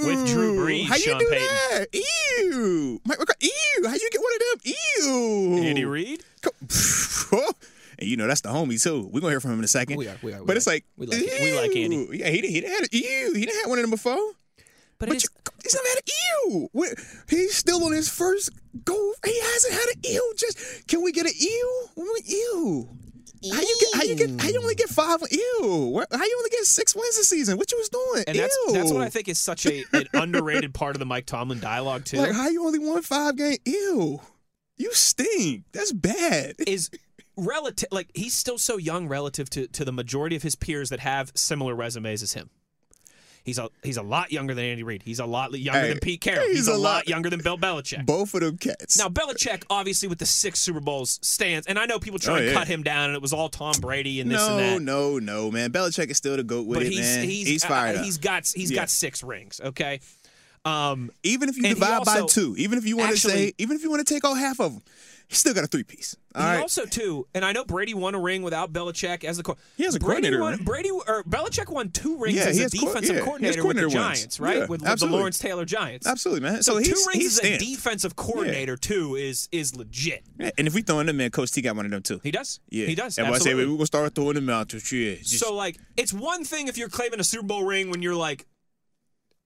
[0.05, 1.47] with Drew Brees, How you Sean do Payton.
[1.71, 1.85] that?
[1.93, 3.01] Ew.
[3.05, 3.87] Mike McCarthy, ew.
[3.89, 4.73] How you get one of them?
[5.03, 5.63] Ew.
[5.63, 6.23] Andy Reid.
[7.99, 9.07] And you know that's the homie too.
[9.13, 9.97] We're gonna hear from him in a second.
[9.97, 11.43] We are, we are, we but it's like We like it.
[11.43, 12.17] We like Andy.
[12.17, 13.33] Yeah, he he done had ew.
[13.35, 14.17] He done had one of them before.
[15.03, 16.69] But, But it is, you, he's never had an ew.
[16.71, 16.93] What-
[17.29, 18.49] He's still on his first
[18.85, 19.13] go.
[19.25, 20.33] He hasn't had an ew.
[20.37, 21.89] Just can we get an ew?
[22.25, 22.89] Ew.
[23.51, 23.95] How you get?
[23.95, 24.41] How you get?
[24.41, 25.19] How you only get five?
[25.29, 26.03] Ew.
[26.11, 27.57] How you only get six wins this season?
[27.57, 28.23] What you was doing?
[28.27, 28.73] and that's ew.
[28.73, 32.05] that's what I think is such a an underrated part of the Mike Tomlin dialogue
[32.05, 32.17] too.
[32.17, 33.59] Like how you only won five games?
[33.65, 34.21] Ew.
[34.77, 35.65] You stink.
[35.73, 36.55] That's bad.
[36.65, 36.89] is
[37.35, 40.99] relative like he's still so young relative to, to the majority of his peers that
[41.01, 42.49] have similar resumes as him.
[43.43, 45.03] He's a he's a lot younger than Andy Reid.
[45.03, 46.47] He's a lot younger Hey, than Pete Carroll.
[46.47, 48.05] he's He's, a a, lot, lot- younger than Bill Belichick.
[48.05, 48.97] Both of them cats.
[48.97, 52.37] now Belichick, obviously, with the six Super Bowls stands, and I know people try Oh,
[52.37, 52.53] and yeah.
[52.53, 54.81] cut him down, and it was all Tom Brady and this no, and that.
[54.81, 55.71] no, no, no, man.
[55.73, 57.27] Belichick is still the goat with but it, he's man.
[57.27, 58.05] he's fired uh, up.
[58.05, 58.75] he's got he's Yeah.
[58.81, 59.59] got six rings.
[59.61, 59.99] Okay,
[60.65, 63.83] um, even if you divide by two, even if you want to say, even if
[63.83, 64.83] you want to take all half of them,
[65.33, 66.15] he's still got a three piece.
[66.35, 66.59] All he right.
[66.61, 69.83] also too, and I know Brady won a ring without Belichick as the co- He
[69.83, 70.63] has a Brady coordinator won, ring.
[70.63, 73.87] Brady or Belichick won two rings Yeah, as a has co- defensive yeah, coordinator, coordinator
[73.87, 74.17] with the wins.
[74.19, 74.55] Giants, right?
[74.57, 75.05] Yeah, with, with the.
[75.07, 76.07] Lawrence Taylor Giants.
[76.07, 76.63] Absolutely, man.
[76.63, 80.23] So, So, two rings he as a defensive coordinator too is is legit.
[80.39, 82.19] And if we throw in them, man, Coach T got one of them too.
[82.23, 82.59] He does.
[82.69, 83.17] Yeah, He does.
[83.17, 84.69] And I say we're gonna start throwing them out.
[84.69, 88.15] Just- So like, it's one thing if you're claiming a Super Bowl ring when you're
[88.15, 88.45] like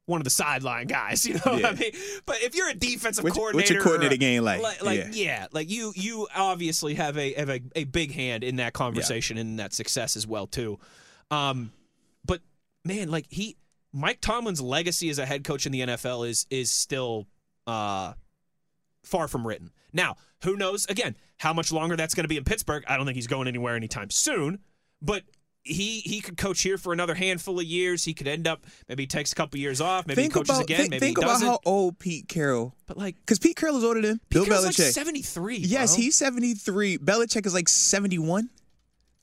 [0.07, 1.67] one of the sideline guys, you know what Yeah.
[1.67, 1.91] I mean?
[2.25, 4.81] But if you're a defensive What's- coordinator, what's your coordinator or- game like?
[4.81, 5.09] Like, Yeah.
[5.11, 5.47] yeah.
[5.51, 9.59] like you you obviously have a have a, a big hand in that conversation and
[9.59, 10.79] that success as well too.
[11.29, 11.71] Um,
[12.25, 12.41] but
[12.83, 13.57] man, like he
[13.93, 17.27] Mike Tomlin's legacy as a head coach in the NFL is is still
[17.67, 18.13] uh
[19.03, 19.71] far from written.
[19.93, 22.83] Now, who knows again how much longer that's going to be in Pittsburgh?
[22.87, 24.59] I don't think he's going anywhere anytime soon,
[25.01, 25.23] but
[25.67, 28.03] he he could coach here for another handful of years.
[28.03, 30.49] He could end up maybe he takes a couple years off, maybe think he coaches
[30.55, 32.73] about again, think, maybe think he about how old Pete Carroll.
[32.87, 34.79] but like Because Pete Carroll is older than Bill Carroll's Belichick.
[34.85, 35.57] like 73.
[35.57, 36.01] Yes, bro.
[36.03, 36.97] he's 73.
[36.97, 38.49] Belichick is like 71.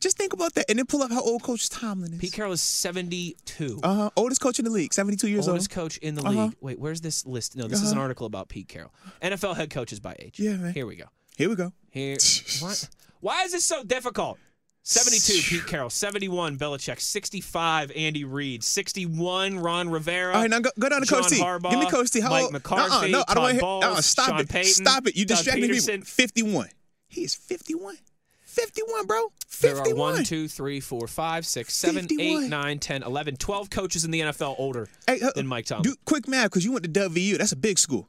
[0.00, 0.66] Just think about that.
[0.68, 2.18] And then pull up how old Coach Tomlin is.
[2.18, 3.80] Pete Carroll is 72.
[3.82, 4.10] Uh huh.
[4.16, 5.82] Oldest coach in the league, 72 years Oldest old.
[5.82, 6.44] Oldest coach in the Uh-huh.
[6.44, 6.56] league.
[6.60, 7.56] Wait, where's this list?
[7.56, 8.92] No, this is an article about Pete Carroll.
[9.22, 10.38] NFL head coaches by age.
[10.38, 10.74] Yeah, man.
[10.74, 11.06] Here we go.
[11.36, 11.72] Here we go.
[11.90, 12.16] Here.
[12.60, 12.88] what?
[13.20, 14.38] Why is this so difficult?
[14.86, 20.34] 72 Pete Carroll, 71 Belichick, 65 Andy Reid, 61 Ron Rivera.
[20.34, 21.38] All right, now go, go down to John Coach T.
[21.40, 22.20] Harbaugh, Give me Coach T.
[22.20, 22.52] How Mike?
[22.52, 23.60] McCarthy, uh-uh, no, I don't want to hear.
[23.62, 24.48] Bowles, Uh-uh, stop Sean it.
[24.50, 25.16] Payton, stop it.
[25.16, 25.78] You distracting me.
[25.78, 26.68] 51.
[27.08, 27.96] He is 51.
[28.42, 29.32] 51, bro.
[29.62, 30.12] there 51.
[30.12, 34.10] are 1, 2, 3, 4, 5, 6, 7, 8, 9, 10, 11, 12 coaches in
[34.10, 35.82] the NFL older Hey, uh, than Mike Tomlin.
[35.82, 37.38] Do quick math because you went to WVU.
[37.38, 38.08] That's a big school.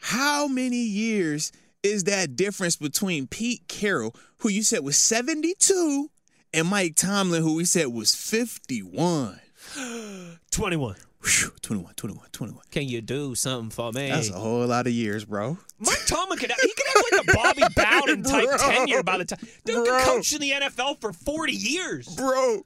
[0.00, 1.50] How many years
[1.82, 6.10] is that difference between Pete Carroll, who you said was 72,
[6.52, 9.40] and Mike Tomlin, who we said was 51?
[10.50, 10.96] 21.
[11.22, 12.62] Whew, 21, 21, 21.
[12.70, 14.08] Can you do something for me?
[14.08, 15.58] That's a whole lot of years, bro.
[15.78, 18.56] Mike Tomlin could he could have like a Bobby Bowden type Bro.
[18.56, 19.38] tenure by the time.
[19.66, 19.84] Dude Bro.
[19.84, 22.08] could coach in the NFL for 40 years.
[22.16, 22.62] Bro,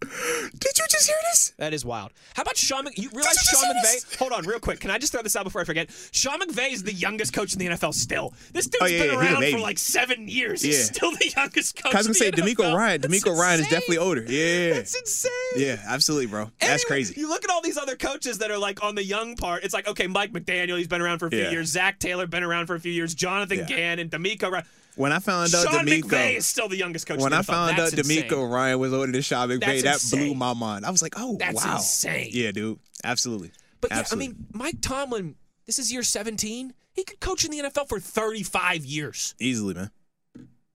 [0.00, 1.52] did you just hear this?
[1.58, 2.12] That is wild.
[2.34, 2.84] How about Sean?
[2.84, 4.18] Mc, you realize you Sean McVay?
[4.18, 4.80] Hold on, real quick.
[4.80, 5.90] Can I just throw this out before I forget?
[6.12, 8.32] Sean McVay is the youngest coach in the NFL still.
[8.52, 10.62] This dude's Oh, yeah, been yeah, around for like seven years.
[10.62, 11.94] He's still the youngest coach.
[11.94, 13.00] I was gonna say DeMeco Ryan.
[13.00, 14.22] That's DeMeco Ryan is definitely older.
[14.28, 15.32] Yeah, That's insane.
[15.56, 16.50] yeah, absolutely, bro.
[16.60, 17.20] That's crazy.
[17.20, 19.64] You look at all these other coaches that are like on the young part.
[19.64, 21.50] It's like okay, Mike McDaniel, he's been around for a few Yeah.
[21.50, 21.68] years.
[21.68, 23.14] Zac Taylor been around for a few years.
[23.14, 23.64] Jonathan Yeah.
[23.66, 24.50] Gannon, DeMeco.
[24.50, 24.64] Ryan.
[24.98, 27.20] When I found out Sean DeMeco, McVay is still the youngest coach.
[27.20, 28.40] when in I found out DeMeco insane.
[28.50, 30.84] Ryan was older than Sean McVay, That's that blew my mind.
[30.84, 32.30] I was like, oh That's wow, insane.
[32.32, 33.52] Yeah, dude, absolutely.
[33.80, 36.74] But yeah, I mean, Mike Tomlin, this is year 17.
[36.94, 39.34] He could coach in the NFL for 35 years.
[39.38, 39.90] easily, man.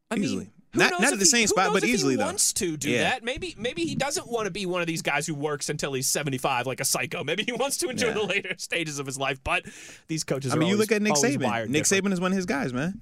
[0.09, 0.45] I Easily.
[0.45, 2.25] mean, not not at the he- same who spot, but easily he though.
[2.25, 3.03] wants to do Yeah.
[3.09, 3.23] that.
[3.23, 6.07] Maybe maybe he doesn't want to be one of these guys who works until he's
[6.07, 7.23] 75 like a psycho.
[7.23, 8.13] Maybe he wants to enjoy Yeah.
[8.13, 9.43] the later stages of his life.
[9.43, 9.65] But
[10.07, 11.67] these coaches I are mean, you always- look at Nick Saban.
[11.69, 12.05] Nick different.
[12.05, 13.01] Saban is one of his guys, man.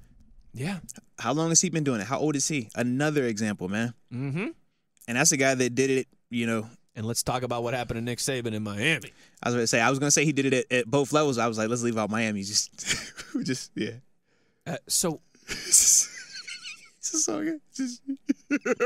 [0.54, 0.78] Yeah.
[1.18, 2.06] How long has he been doing it?
[2.06, 2.68] How old is he?
[2.74, 3.94] Another example, man.
[4.12, 4.48] Mm-hmm.
[5.08, 6.08] And that's a guy that did it.
[6.30, 9.12] You know, And let's talk about what happened to Nick Saban in Miami.
[9.42, 10.86] I was going to say I was going to say he did it at, at
[10.86, 11.38] both levels.
[11.38, 12.42] I was like, let's leave out Miami.
[12.44, 12.70] Just,
[13.44, 13.96] just yeah.
[14.66, 15.20] Uh, so
[17.12, 17.60] Just so good.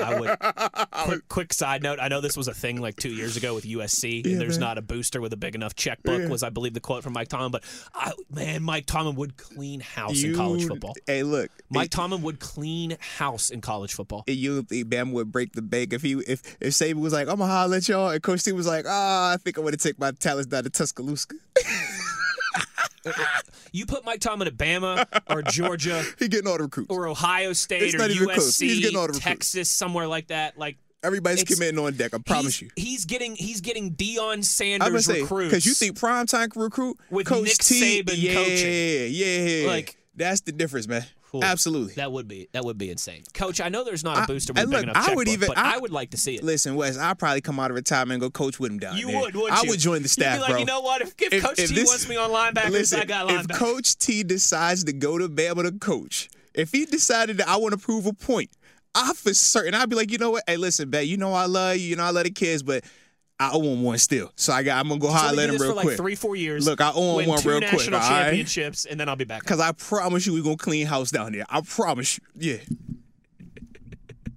[0.02, 0.38] I would.
[1.06, 3.64] quick, quick side note: I know this was a thing like two years ago with
[3.64, 6.28] USC, and there's not a booster with a big enough checkbook.
[6.28, 7.52] Was I believe the quote from Mike Tomlin?
[7.52, 10.94] But I, man, Mike Tomlin would clean house in college football.
[11.06, 14.24] Hey, look, Mike Tomlin would clean house in college football.
[14.26, 17.38] You think Bama would break the bank if he if if Saban was like, I'm
[17.38, 19.82] gonna holler at y'all, and Coach T was like, Ah, I think I want to
[19.88, 21.28] take my talents down to Tuscaloosa.
[23.72, 26.90] You put Mike Tomlin at Bama or Georgia he getting all the recruits.
[26.90, 28.58] or Ohio State It's or not even close.
[28.58, 29.24] He's USC, getting all the recruits.
[29.24, 30.58] Texas, somewhere like that.
[30.58, 32.14] Like Everybody's it's- committing on deck.
[32.14, 32.70] I promise he's, you.
[32.76, 36.96] he's getting he's getting I'm gonna Sanders say recruits because you think prime time recruit
[37.10, 39.12] With Coach Nick T, Saban yeah, coaching.
[39.12, 41.04] yeah, Like- that's the difference, man.
[41.40, 41.44] Cool.
[41.44, 41.94] Absolutely.
[41.94, 43.60] that would be that would be insane, Coach.
[43.60, 45.48] I know there's not a booster with and a big look, enough I would even-
[45.48, 46.42] but I- I, would like to see it.
[46.44, 49.08] Listen, Wes, I'll probably come out of retirement and go coach with him down You
[49.08, 49.20] there.
[49.20, 49.70] would, wouldn't I you?
[49.70, 50.58] would join the staff, like, bro.
[50.58, 51.02] you know what?
[51.02, 53.48] If, if, If- Coach if T this- wants me on linebackers, Listen, I got if.
[53.48, 57.72] Coach T decides to go to Bama to coach, if he decided that I want
[57.72, 58.50] to prove a point,
[58.94, 60.44] I for certain I'd be like, you know what?
[60.46, 62.82] Hey, listen, bet you know I love you, you know I love the kids, but
[63.38, 64.32] I owe him one still.
[64.36, 66.36] So I got I'm gonna go So holler at him real for like three, four
[66.36, 66.64] years.
[66.66, 68.22] Look, I owe him one real quick, national all right?
[68.24, 69.44] championships, and then I'll be back.
[69.44, 71.44] Cause I promise you, we gonna clean house down there.
[71.50, 72.24] I promise you.
[72.52, 72.56] Yeah,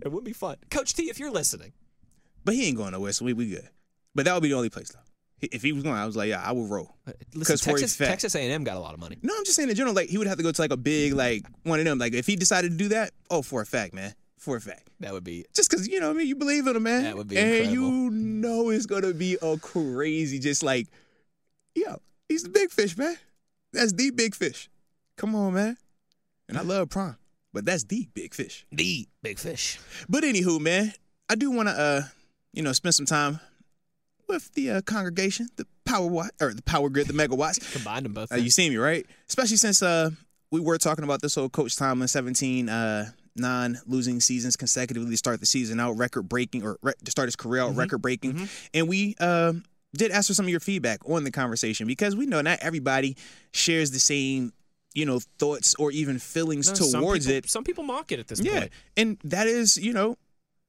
[0.03, 1.09] It would be fun, Coach T.
[1.09, 1.73] If you're listening,
[2.45, 3.67] but he ain't going nowhere, so we we good.
[4.15, 4.99] But that would be the only place though.
[5.41, 6.97] If he was going, I was like, yeah, I would roll.
[7.07, 9.17] Uh, listen, 'Cause for a Texas, Texas A&M got a lot of money.
[9.21, 10.77] No, I'm just saying in general, like he would have to go to like a
[10.77, 11.97] big like one of them.
[11.97, 14.89] Like if he decided to do that, oh, for a fact, man, for a fact.
[14.99, 17.03] That would be Just because you know, what I mean, you believe in him, man.
[17.03, 17.75] That would be and incredible.
[17.75, 20.87] you know it's gonna be a crazy, just like,
[21.75, 21.97] yo,
[22.27, 23.15] he's the big fish, man.
[23.73, 24.69] That's the big fish.
[25.17, 25.77] Come on, man.
[26.47, 27.17] And I love Prime,
[27.53, 28.65] but that's the big fish.
[28.71, 29.79] the big fish.
[30.07, 30.93] But anywho, man,
[31.29, 32.01] I do want to, uh,
[32.53, 33.39] you know, spend some time
[34.27, 37.71] with the uh, congregation, the power watt or the power grid, the megawatts.
[37.73, 38.31] Combined them both.
[38.31, 39.05] Uh, you see me, right?
[39.27, 40.09] Especially since uh
[40.51, 45.39] we were talking about this whole Coach Tomlin 17 uh non-losing seasons consecutively to start
[45.39, 47.71] the season out, record breaking or re- to start his career Mm-hmm.
[47.73, 49.63] out, record breaking, and we um
[49.95, 53.17] did ask for some of your feedback on the conversation because we know not everybody
[53.51, 54.53] shares the same
[54.93, 57.49] you know thoughts or even feelings No, towards people- it.
[57.49, 58.71] Some people mock it at this Yeah, point.
[58.97, 60.15] and that is you know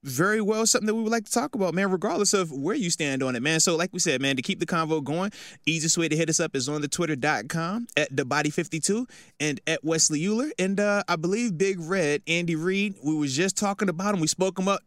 [0.03, 2.89] very well something that we would like to talk about, man, regardless of where you
[2.89, 3.59] stand on it, man.
[3.59, 5.31] So, like we said, man, to keep the convo going,
[5.65, 9.07] easiest way to hit us up is on the twitter.com at the body 52
[9.39, 10.51] and at Wesley Uhler.
[10.57, 14.21] And uh, I believe Big Red, Andy Reid, we was just talking about him.
[14.21, 14.81] We spoke him up.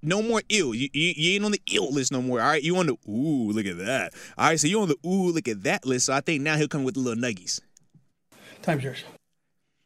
[0.00, 0.74] No more ill.
[0.74, 2.40] You, you, you ain't on the ill list no more.
[2.40, 2.62] All right.
[2.62, 4.12] You on the ooh, look at that.
[4.36, 4.60] All right.
[4.60, 6.06] So you on the ooh, look at that list.
[6.06, 7.60] So I think now he'll come with the little nuggies.
[8.62, 9.02] Time's yours.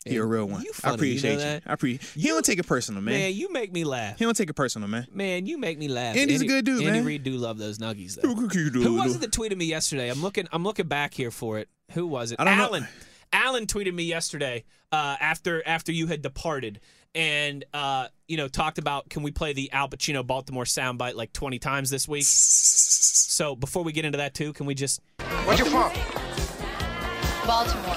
[0.05, 0.63] He a real one.
[0.63, 1.39] You I funny, you know appreciate you.
[1.39, 1.63] that?
[1.67, 3.15] I appreciate He don't take it personal, man.
[3.15, 4.19] Man, you make me laugh.
[4.19, 5.07] He don't take it personal, man.
[5.13, 6.17] Man, you make me laugh.
[6.17, 6.95] Andy's a good dude, Andy man.
[6.97, 8.35] Andy Reid do love those nuggies though.
[8.35, 8.49] Who
[8.83, 10.09] Who was it that tweeted me yesterday?
[10.11, 10.49] I'm looking.
[10.53, 11.69] I'm looking back here for it.
[11.93, 12.41] Who was it?
[12.41, 12.65] I don't know.
[12.65, 12.89] Alan.
[13.33, 16.81] Alan tweeted me yesterday uh, after after you had departed,
[17.15, 21.33] and uh, you know talked about can we play the Al Pacino Baltimore soundbite like
[21.33, 22.25] 20 times this week.
[22.25, 25.01] So before we get into that too, can we just
[25.45, 25.93] Where's your from?
[27.47, 27.95] Baltimore.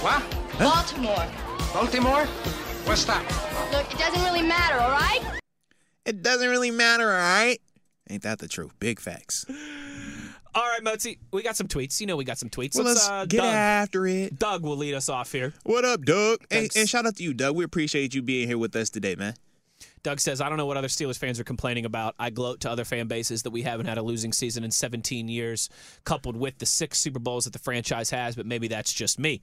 [0.00, 0.47] What?
[0.58, 1.26] Baltimore.
[1.72, 2.24] Baltimore?
[2.84, 3.22] What's that?
[3.70, 5.20] Look, it doesn't really matter, all right?
[6.04, 7.58] It doesn't really matter, all right?
[8.10, 8.72] Ain't that the truth?
[8.80, 9.46] Big facts.
[10.54, 12.00] All right, Mozi, we got some tweets.
[12.00, 12.74] You know we got some tweets.
[12.74, 14.36] Well, let's uh, get Doug, after it.
[14.36, 15.54] Doug will lead us off here.
[15.62, 16.40] What up, Doug?
[16.50, 17.54] And, and shout out to you, Doug.
[17.54, 19.34] We appreciate you being here with us today, man.
[20.02, 22.14] Doug says, I don't know what other Steelers fans are complaining about.
[22.18, 25.28] I gloat to other fan bases that we haven't had a losing season in 17
[25.28, 25.68] years,
[26.04, 29.42] coupled with the six Super Bowls that the franchise has, but maybe that's just me.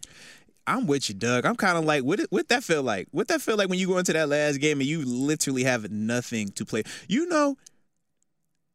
[0.67, 1.45] I'm with you, Doug.
[1.45, 3.07] I'm kind of like, what, what that feel like?
[3.11, 5.91] What that feel like when you go into that last game and you literally have
[5.91, 6.83] nothing to play?
[7.07, 7.57] You know,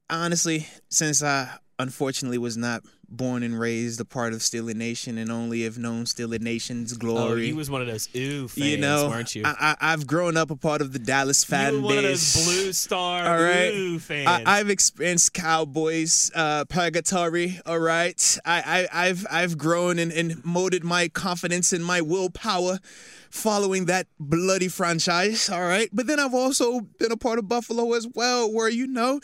[0.08, 5.30] honestly, since I unfortunately was not born and raised a part of Steeler Nation and
[5.30, 7.20] only have known Steeler Nation's glory.
[7.20, 7.46] Oh, glory.
[7.48, 9.42] you was one of those ooh fans, you know, weren't you?
[9.44, 12.44] I, I've grown up a part of the Dallas fan you were one of those
[12.44, 13.72] blue star All right.
[13.72, 14.44] ooh fans.
[14.46, 17.60] I, I've experienced Cowboys uh, purgatory.
[17.66, 22.78] All right, I, I, I've I've grown and, and molded my confidence and my willpower
[23.30, 25.48] following that bloody franchise.
[25.48, 28.86] All right, but then I've also been a part of Buffalo as well, where you
[28.86, 29.20] know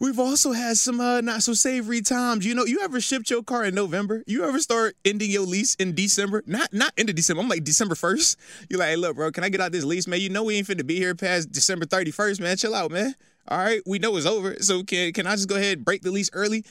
[0.00, 2.46] we've also had some uh, not so savory times.
[2.46, 5.74] You know, you ever shipped your car in November, you ever start ending your lease
[5.76, 6.42] in December?
[6.46, 7.42] Not not end of December.
[7.42, 8.36] I'm like December 1st.
[8.70, 10.20] You're like, hey, look, bro, can I get out this lease, man?
[10.20, 12.56] You know we ain't finna be here past December 31st, man.
[12.56, 13.14] Chill out, man.
[13.48, 14.56] All right, we know it's over.
[14.60, 16.64] So can can I just go ahead and break the lease early?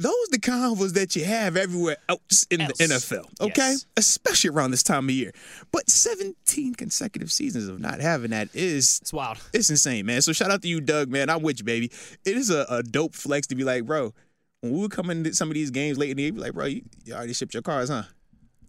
[0.00, 2.78] Those the convos that you have everywhere else in Else.
[2.78, 3.70] the NFL, okay?
[3.72, 3.86] Yes.
[3.96, 5.32] Especially around this time of year.
[5.72, 9.38] But 17 consecutive seasons of not having that is It's wild.
[9.52, 10.22] it's insane, man.
[10.22, 11.28] So shout out to you, Doug, man.
[11.28, 11.90] I'm with you, baby.
[12.24, 14.14] It is a, a dope flex to be like, bro,
[14.60, 16.52] when we would come into some of these games late in the year, be like,
[16.52, 18.04] bro, you, you already shipped your cars, huh?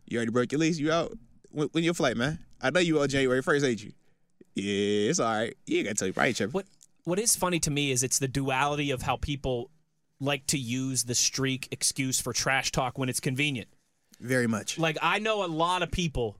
[0.05, 0.79] You already broke your lease.
[0.79, 1.17] You out?
[1.51, 2.39] When, when your flight, man?
[2.61, 3.91] I know you out January 1st, ain't you?
[4.55, 5.55] Yeah, it's all right.
[5.65, 6.51] You ain't got to tell you, right, Trevor?
[6.51, 6.65] What
[7.05, 9.71] what is funny to me is it's the duality of how people
[10.19, 13.69] like to use the streak excuse for trash talk when it's convenient.
[14.19, 14.77] Very much.
[14.77, 16.37] Like I know a lot of people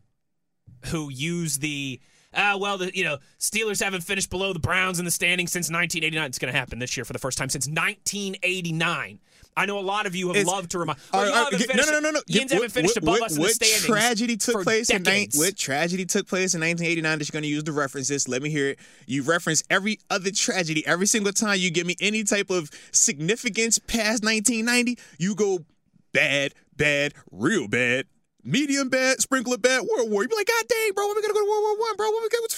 [0.87, 1.99] who use the
[2.33, 5.71] ah well the you know Steelers haven't finished below the Browns in the standings since
[5.71, 6.25] 1989.
[6.27, 9.19] It's going to happen this year for the first time since 1989.
[9.57, 10.99] I know a lot of you have It's- loved to remind.
[10.99, 12.21] Uh, well, you all right, haven't get- no, no, no, no.
[12.27, 13.85] Yins haven't finished what- above what- us in the standings.
[13.85, 17.49] tragedy took place in nine, what tragedy took place in 1989 that you're going to
[17.49, 18.27] use to reference this?
[18.27, 18.79] Let me hear it.
[19.05, 23.79] You reference every other tragedy every single time you give me any type of significance
[23.79, 24.97] past 1990.
[25.17, 25.65] You go
[26.13, 28.05] bad, bad, real bad.
[28.41, 30.23] Medium bad, sprinkler bad, World War.
[30.23, 32.07] You be like, God dang, bro, when we gonna go to World War One, bro?
[32.09, 32.55] When we gonna what's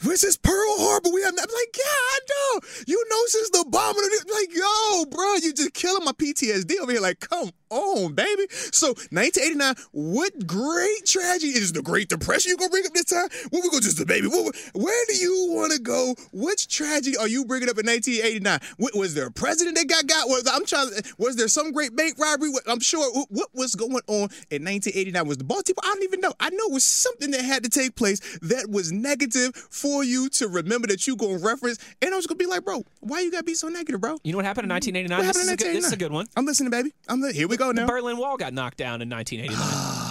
[0.00, 1.10] this Pearl Harbor?
[1.12, 1.32] We have.
[1.32, 2.60] I'm like, yeah, I know.
[2.86, 7.00] You know, since the bombing, like, yo, bro, you just killing my PTSD over here.
[7.00, 8.46] Like, come on, baby.
[8.50, 13.28] So, 1989, what great tragedy is the Great Depression you gonna bring up this time?
[13.50, 14.26] What we gonna just the baby?
[14.28, 16.14] What, where do you want to go?
[16.32, 18.60] Which tragedy are you bringing up in 1989?
[18.78, 20.28] What, was there a president that got got?
[20.28, 20.90] Was I'm trying.
[21.18, 22.50] Was there some great bank robbery?
[22.66, 23.10] I'm sure.
[23.12, 25.26] What, what was going on in 1989?
[25.26, 25.82] Was the Baltimore?
[25.82, 26.32] I don't even know.
[26.40, 30.28] I know it was something that had to take place that was negative for you
[30.30, 31.78] to remember that you gonna reference.
[32.02, 34.16] And I was gonna be like, bro, why you gotta be so negative, bro?
[34.24, 35.18] You know what happened in 1989?
[35.18, 36.26] What happened is, in a good, this is a good one.
[36.36, 36.92] I'm listening, baby.
[37.08, 37.86] I'm li- here we go The.
[37.86, 40.04] Berlin Wall got knocked down in 1989.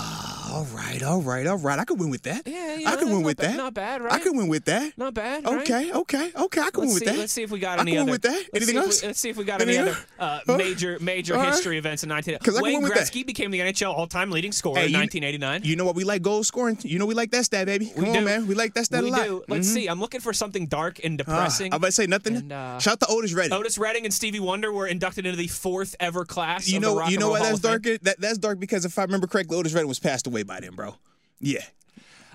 [0.50, 1.78] All right, all right, all right.
[1.78, 2.44] I could win with that.
[2.48, 3.58] Yeah, you I could win with bad- that.
[3.58, 4.14] not bad, right?
[4.14, 4.98] I could win with that.
[4.98, 5.44] Not bad.
[5.44, 5.62] right?
[5.62, 6.62] Okay, okay, okay.
[6.62, 7.18] I could win Let's with see, that.
[7.18, 8.12] let's see if we got any I any can win other.
[8.14, 8.32] with that.
[8.32, 9.02] let's Anything see if else?
[9.02, 10.00] we- let's see if we got Anything any other
[10.48, 12.40] uh, major major history events in 1989.
[12.46, 12.92] 'Cause I can Wayne win.
[12.92, 15.62] Gretzky became the NHL all-time leading scorer Hey, in you- 1989.
[15.64, 15.96] You know what?
[15.96, 16.78] We like goal scoring.
[16.82, 17.88] You know we like that stat, baby.
[17.94, 18.22] Come we on, do.
[18.26, 18.48] man.
[18.48, 19.24] We like that stat we a lot.
[19.26, 19.44] do.
[19.50, 19.74] Let's Mhm.
[19.74, 19.88] see.
[19.88, 21.74] I'm looking for something dark and Ah, depressing.
[21.74, 22.36] I'm about to say nothing.
[22.38, 23.54] And, uh, Shout out to Otis Redding.
[23.54, 26.68] Otis Redding and Stevie Wonder were inducted into the fourth ever class.
[26.70, 27.84] you know, you know why that's dark?
[27.84, 30.76] That, that's dark because if I remember correctly, Otis Redding was passed away by then,
[30.76, 30.96] bro.
[31.40, 31.64] Yeah.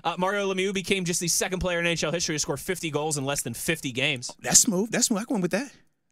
[0.03, 3.17] Uh, Mario Lemieux became just the second player in NHL history to score 50 goals
[3.17, 4.31] in less than 50 games.
[4.41, 4.91] That's smooth.
[4.91, 5.21] That's smooth.
[5.21, 5.71] I can win with that.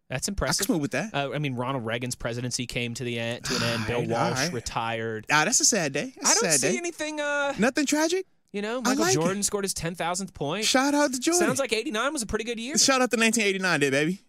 [0.09, 0.65] That's I impressive.
[0.65, 1.13] can smooth with that.
[1.13, 3.87] Uh, I mean, Ronald Reagan's presidency came to the end, to an end.
[3.87, 4.53] Bill Walsh alright.
[4.53, 5.25] retired.
[5.31, 6.13] Ah, that's a sad day.
[6.15, 6.77] That's I a don't sad see day.
[6.77, 7.19] anything.
[7.19, 8.25] Uh, Nothing tragic.
[8.53, 9.19] you know, Michael like it.
[9.19, 10.65] Jordan scored his 10,000th point.
[10.65, 11.47] Shout out to Jordan.
[11.47, 12.77] Sounds like 89 was a pretty good year.
[12.77, 14.21] Shout out to 1989, there, baby.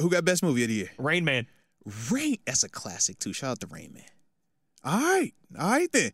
[0.00, 0.90] Who got best movie of the year?
[0.98, 1.46] Rain Man.
[2.10, 2.38] Rain.
[2.46, 3.32] That's a classic too.
[3.32, 4.02] Shout out to Rain Man.
[4.84, 6.10] All right, all right then.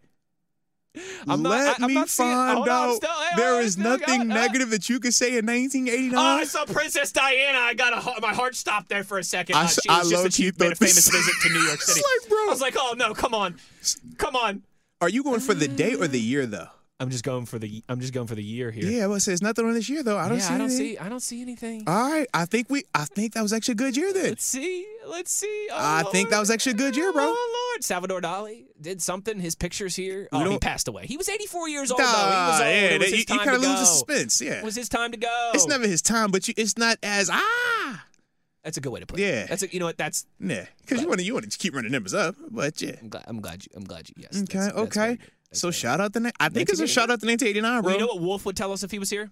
[1.29, 4.37] I'm not- Let I- I'm me not find out still- hey, there is nothing got-
[4.37, 6.19] uh, negative that you could say in 1989.
[6.19, 7.59] Oh, I saw Princess Diana.
[7.59, 9.55] I got a my heart stopped there for a second.
[9.57, 12.01] I Uh, she I was just made a famous visit to New York City.
[12.01, 12.33] like.
[12.33, 13.57] I was like, oh no, come on,
[14.19, 14.63] come on.
[15.01, 16.69] Are you going for the day or the year though?
[17.01, 17.83] I'm just going for the.
[17.89, 18.85] I'm just going for the year here.
[18.85, 20.19] Yeah, well, it says nothing on this year though.
[20.19, 20.55] I don't yeah, see.
[20.55, 20.87] I don't anything.
[20.87, 20.99] see.
[20.99, 21.85] I don't see anything.
[21.87, 22.85] All right, I think we.
[22.95, 24.25] I think that was actually a good year then.
[24.25, 24.87] Let's see.
[25.09, 25.69] Let's see.
[25.73, 27.25] Oh, I think that was actually a good year, bro.
[27.25, 29.41] Oh Lord, Salvador Dali did something.
[29.41, 30.29] His pictures here.
[30.31, 31.07] Oh, he passed away.
[31.07, 32.01] He was 84 years old.
[32.01, 32.05] though.
[32.05, 32.69] He was old.
[32.69, 34.43] yeah, it was you, his you time kind of lose the suspense.
[34.43, 35.51] Yeah, It was his time to go.
[35.55, 38.05] it's never his time, but you, it's not as ah.
[38.63, 39.23] That's a good way to put it.
[39.23, 39.47] Yeah.
[39.47, 39.97] That's a, you know what?
[39.97, 40.27] That's.
[40.39, 42.97] Yeah, because you want to you want to keep running numbers up, but yeah.
[43.01, 43.25] I'm glad.
[43.27, 43.71] I'm glad you.
[43.75, 44.15] I'm glad you.
[44.19, 44.43] Yes.
[44.43, 45.17] Okay, that's okay.
[45.17, 46.89] That's So shout out to ni- I think it's a 1989.
[46.89, 47.83] shout out to 1989, good.
[47.83, 47.91] bro.
[47.91, 49.31] Well, you know what Wolf would tell us if he was here?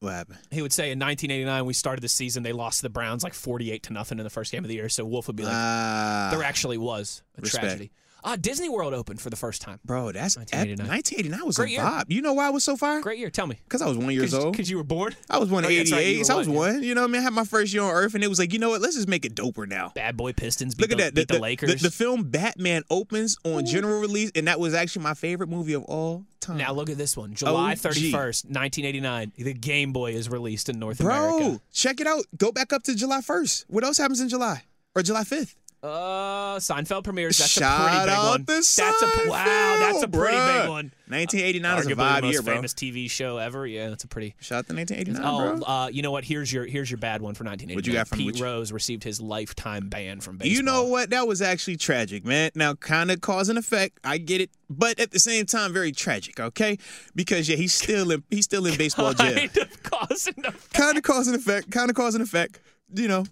[0.00, 0.38] what happened?
[0.50, 2.42] He would say in 1989 we started the season.
[2.42, 4.74] They lost to the Browns like 48 to nothing in the first game of the
[4.74, 4.88] year.
[4.90, 7.64] So Wolf would be like, Ah, there actually was a respect.
[7.64, 7.90] tragedy.
[8.28, 9.78] Ah, Disney World opened for the first time.
[9.84, 10.88] bro, that's 1989.
[10.88, 11.40] 1989.
[11.40, 11.80] 1989 was Great a year.
[11.80, 12.04] vibe.
[12.08, 13.00] You know why it was so fire?
[13.00, 13.30] Great year.
[13.30, 13.56] Tell me.
[13.64, 14.52] Because I was one years old.
[14.52, 15.14] Because you were born.
[15.30, 16.56] I was one Oh, in yeah, that's right, you 88, were so I was one,
[16.74, 16.82] one.
[16.82, 17.20] You know what I mean?
[17.20, 18.80] I had my first year on Earth, and it was like, you know what?
[18.80, 19.92] Let's just make it doper now.
[19.94, 21.14] Bad boy Pistons beat Look at the, that.
[21.14, 21.74] beat The, the, Lakers.
[21.76, 25.74] The, the film Batman opens on general release, and that was actually my favorite movie
[25.74, 26.56] of all time.
[26.58, 27.32] now look at this one.
[27.34, 27.78] July OG.
[27.78, 29.32] 31st, 1989.
[29.36, 31.60] The Game Boy is released in North Bro, America.
[31.72, 32.24] check it out.
[32.36, 33.66] Go back up to July 1st.
[33.68, 34.64] What else happens in July?
[34.96, 35.54] Or July 5th?
[35.82, 37.38] Uh, Seinfeld premieres.
[37.38, 38.44] That's Shout a pretty big one.
[38.46, 39.76] that's a wow.
[39.78, 40.62] That's a pretty bruh.
[40.62, 40.92] big one.
[41.08, 42.54] 1989 is a Arguably the most year, bro.
[42.54, 43.66] famous TV show ever.
[43.66, 44.34] Yeah, that's a pretty.
[44.40, 45.66] Shout out to 1989, Oh, bro.
[45.66, 46.24] uh, you know what?
[46.24, 47.76] Here's your here's your bad one for 1989.
[47.76, 50.56] What you got from Pete Rose received his lifetime ban from baseball.
[50.56, 51.10] You know what?
[51.10, 52.50] That was actually tragic, man.
[52.56, 54.00] Now, kind of cause and effect.
[54.02, 56.40] I get it, but at the same time, very tragic.
[56.40, 56.78] Okay,
[57.14, 59.36] because yeah, he's still in he's still in baseball jail.
[59.36, 60.72] Kind of cause and effect.
[60.72, 61.70] kind of cause and effect.
[61.70, 62.58] Kind of cause and effect.
[62.92, 63.24] You know,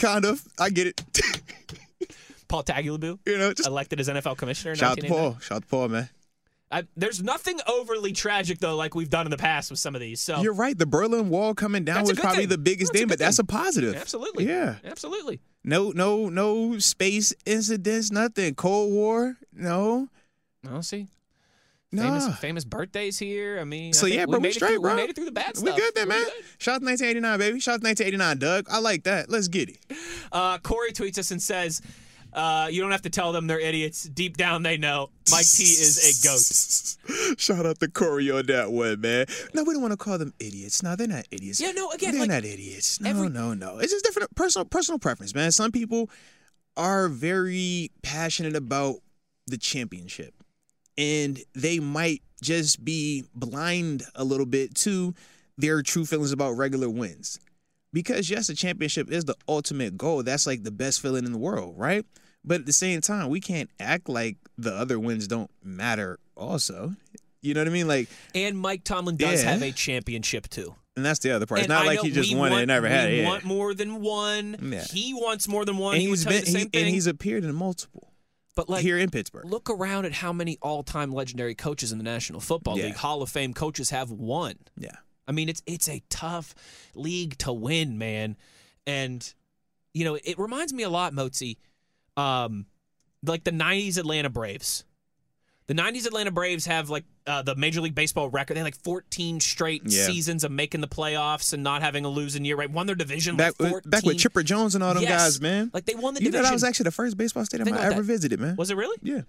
[0.00, 0.42] kind of.
[0.58, 1.02] I get it.
[2.50, 4.74] Paul Tagliabue, You know, just elected as NFL commissioner.
[4.76, 5.38] Shout out to Paul.
[5.40, 6.08] Shout out to Paul, man.
[6.72, 10.00] I, there's nothing overly tragic though, like we've done in the past with some of
[10.00, 10.20] these.
[10.20, 10.76] So You're right.
[10.78, 12.48] The Berlin Wall coming down was probably thing.
[12.50, 13.96] the biggest thing, but that's a positive.
[13.96, 14.76] absolutely, Yeah.
[14.84, 15.40] absolutely.
[15.64, 18.54] No, no, no space incidents, nothing.
[18.54, 20.08] Cold War, no.
[20.68, 21.08] I'll see.
[21.92, 22.02] Nah.
[22.20, 23.58] Famous, famous birthdays here.
[23.58, 24.94] I mean, So think yeah, we bro, we made it straight, through, bro.
[24.94, 25.74] We made it through the bad stuff.
[25.74, 26.22] We good then, man.
[26.22, 26.32] good.
[26.58, 27.58] Shout out to 1989, baby.
[27.60, 28.66] Shout out to 1989, Doug.
[28.70, 29.28] I like that.
[29.28, 29.78] Let's get it.
[30.30, 31.82] Uh, Corey tweets us and says,
[32.32, 34.04] uh, "You don't have to tell them they're idiots.
[34.04, 35.10] Deep down, they know.
[35.30, 39.26] Mike T is a goat." Shout out to Corey on that one, man.
[39.54, 40.82] No, we don't want to call them idiots.
[40.82, 41.60] No, they're not idiots.
[41.60, 43.00] Yeah, no, again, they're like, not idiots.
[43.00, 43.78] No, every- no, no.
[43.78, 45.52] It's just different personal personal preference, man.
[45.52, 46.10] Some people
[46.76, 48.96] are very passionate about
[49.46, 50.34] the championship,
[50.96, 55.14] and they might just be blind a little bit to
[55.58, 57.38] their true feelings about regular wins.
[57.92, 60.22] Because yes, a championship is the ultimate goal.
[60.22, 62.06] That's like the best feeling in the world, right?
[62.44, 66.94] But at the same time, we can't act like the other wins don't matter also.
[67.42, 67.88] You know what I mean?
[67.88, 69.52] Like, And Mike Tomlin does Yeah.
[69.52, 70.74] have a championship too.
[70.96, 71.60] and that's the other part.
[71.60, 73.20] It's not I like he just won want, it and never had it.
[73.22, 73.26] Yeah.
[73.28, 74.56] want more than one.
[74.72, 74.84] Yeah.
[74.84, 75.94] He wants more than one.
[75.94, 76.70] and he he's been, he- thing.
[76.74, 78.12] and he's appeared in multiple
[78.56, 79.46] but like here in Pittsburgh.
[79.46, 82.86] look around at how many all-time legendary coaches in the National Football Yeah.
[82.86, 84.54] League, Hall of Fame coaches have won.
[84.76, 84.96] Yeah.
[85.28, 86.54] I mean, it's it's a tough
[86.94, 88.36] league to win, man.
[88.86, 89.32] And
[89.94, 91.56] you know, it reminds me a lot, Mozi,
[92.16, 92.66] um,
[93.24, 94.84] like the '90s Atlanta Braves.
[95.66, 98.54] The '90s Atlanta Braves have like uh, the Major League Baseball record.
[98.54, 100.04] They had like 14 straight Yeah.
[100.06, 102.56] seasons of making the playoffs and not having a losing year.
[102.56, 103.36] Right, won their division.
[103.36, 103.90] Back, like with, 14.
[103.90, 105.10] back with Chipper Jones and all them Yes.
[105.22, 105.70] guys, man.
[105.72, 106.42] Like they won the you know division.
[106.44, 108.02] that was actually the first baseball stadium I ever that.
[108.02, 108.56] visited, man.
[108.56, 108.96] Was it really?
[109.02, 109.20] Yeah.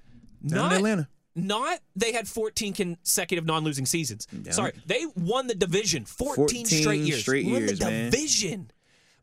[0.41, 1.07] Not in Atlanta.
[1.36, 4.27] Not they had 14 consecutive non-losing seasons.
[4.49, 7.21] Sorry, they won the division 14, 14 straight years.
[7.21, 8.09] straight won years, the man.
[8.11, 8.65] division.
[8.67, 8.75] But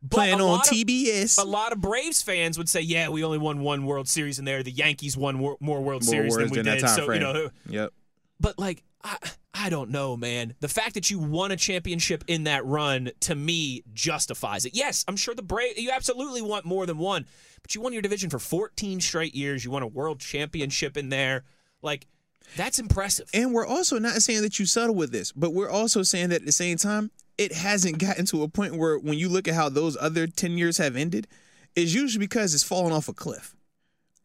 [0.09, 1.37] Playing a on lot of- TBS.
[1.37, 4.45] a lot of Braves fans would say, "Yeah, we only won one World Series in
[4.45, 4.63] there.
[4.63, 7.21] The Yankees won more World More Series than we did." time So frame.
[7.21, 7.93] you know, Yep.
[8.39, 9.17] but like, I,
[9.53, 10.55] I don't know, man.
[10.61, 14.73] The fact that you won a championship in that run to me justifies it.
[14.73, 15.77] Yes, I'm sure the Braves.
[15.79, 17.25] You absolutely want more than one,
[17.61, 19.65] but you won your division for 14 straight years.
[19.65, 21.43] You won a World Championship in there.
[21.81, 22.07] Like,
[22.55, 23.29] that's impressive.
[23.33, 26.41] And we're also not saying that you settle with this, but we're also saying that
[26.41, 29.53] at the same time, it hasn't gotten to a point where when you look at
[29.53, 31.25] how those other 10 years have ended,
[31.73, 33.55] it's usually because it's fallen off a cliff.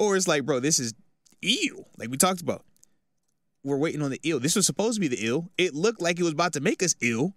[0.00, 0.94] Or it's like, bro, this is
[1.42, 2.64] eel, like we talked about.
[3.62, 4.40] We're waiting on the eel.
[4.40, 5.48] This was supposed to be the eel.
[5.56, 7.34] It looked like it was about to make us ill.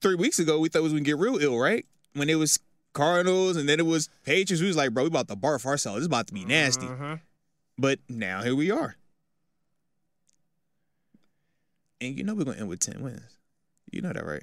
[0.00, 1.86] Three weeks ago, we thought it was going to get real ill, right?
[2.14, 2.58] When it was
[2.92, 5.98] Cardinals and then it was Patriots, we was like, bro, we about to barf ourselves.
[5.98, 6.86] This is about to be nasty.
[6.86, 7.14] Mm-hmm.
[7.78, 8.96] But now here we are.
[12.00, 13.38] And you know we're gonna end with ten wins.
[13.92, 14.42] You know that, right?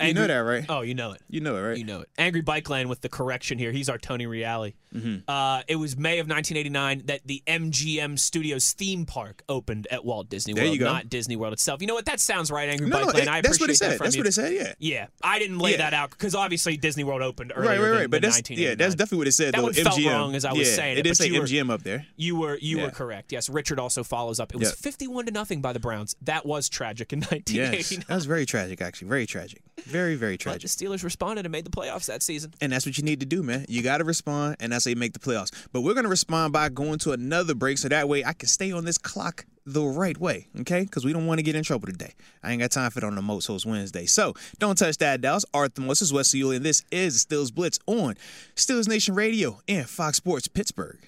[0.00, 0.64] You know that, right?
[0.68, 1.22] Oh, you know it.
[1.30, 1.78] You know it, right?
[1.78, 2.08] You know it.
[2.18, 3.72] Angry Bike Land with the correction here.
[3.72, 4.74] He's our Tony Reali.
[4.94, 5.22] Mhm.
[5.26, 10.28] Uh, it was May of 1989 that the MGM Studios theme park opened at Walt
[10.28, 11.80] Disney There World, not Disney World itself.
[11.80, 12.04] You know what?
[12.06, 13.18] That sounds right, Angry No, Bike no, Land.
[13.22, 14.04] it- I that's what appreciate it that said.
[14.06, 14.20] That's you.
[14.20, 14.52] what it said.
[14.52, 14.72] Yeah.
[14.78, 15.76] Yeah, I didn't lay Yeah.
[15.78, 17.98] that out because obviously Disney World opened earlier Right, right, right.
[18.02, 18.68] than, But that's 1989.
[18.70, 19.54] yeah, that's definitely what it said.
[19.54, 19.62] That though.
[19.64, 21.70] one felt wrong as I was yeah, saying it, It did say you were- MGM
[21.70, 22.06] up there.
[22.16, 23.32] You were you were correct.
[23.32, 24.52] Yes, Richard also follows up.
[24.54, 26.16] It was 51 to nothing by the Browns.
[26.22, 28.04] That was tragic in Yes, 1989.
[28.08, 28.80] that was very tragic.
[28.80, 29.62] Actually, very tragic.
[29.86, 30.62] Very, very But tragic.
[30.62, 32.52] the Steelers responded and made the playoffs that season.
[32.60, 33.64] And that's what you need to do, man.
[33.68, 35.52] You got to respond, and that's how you make the playoffs.
[35.72, 38.48] But we're going to respond by going to another break so that way I can
[38.48, 40.82] stay on this clock the right way, okay?
[40.82, 42.12] Because we don't want to get in trouble today.
[42.42, 44.06] I ain't got time for it on the Most Host Wednesday.
[44.06, 45.44] So don't touch that, Dallas.
[45.54, 48.14] Arthur Moats is Wesley Uhler, and this is the Steelers Blitz on
[48.54, 50.98] Steelers Nation Radio and Fox Sports Pittsburgh.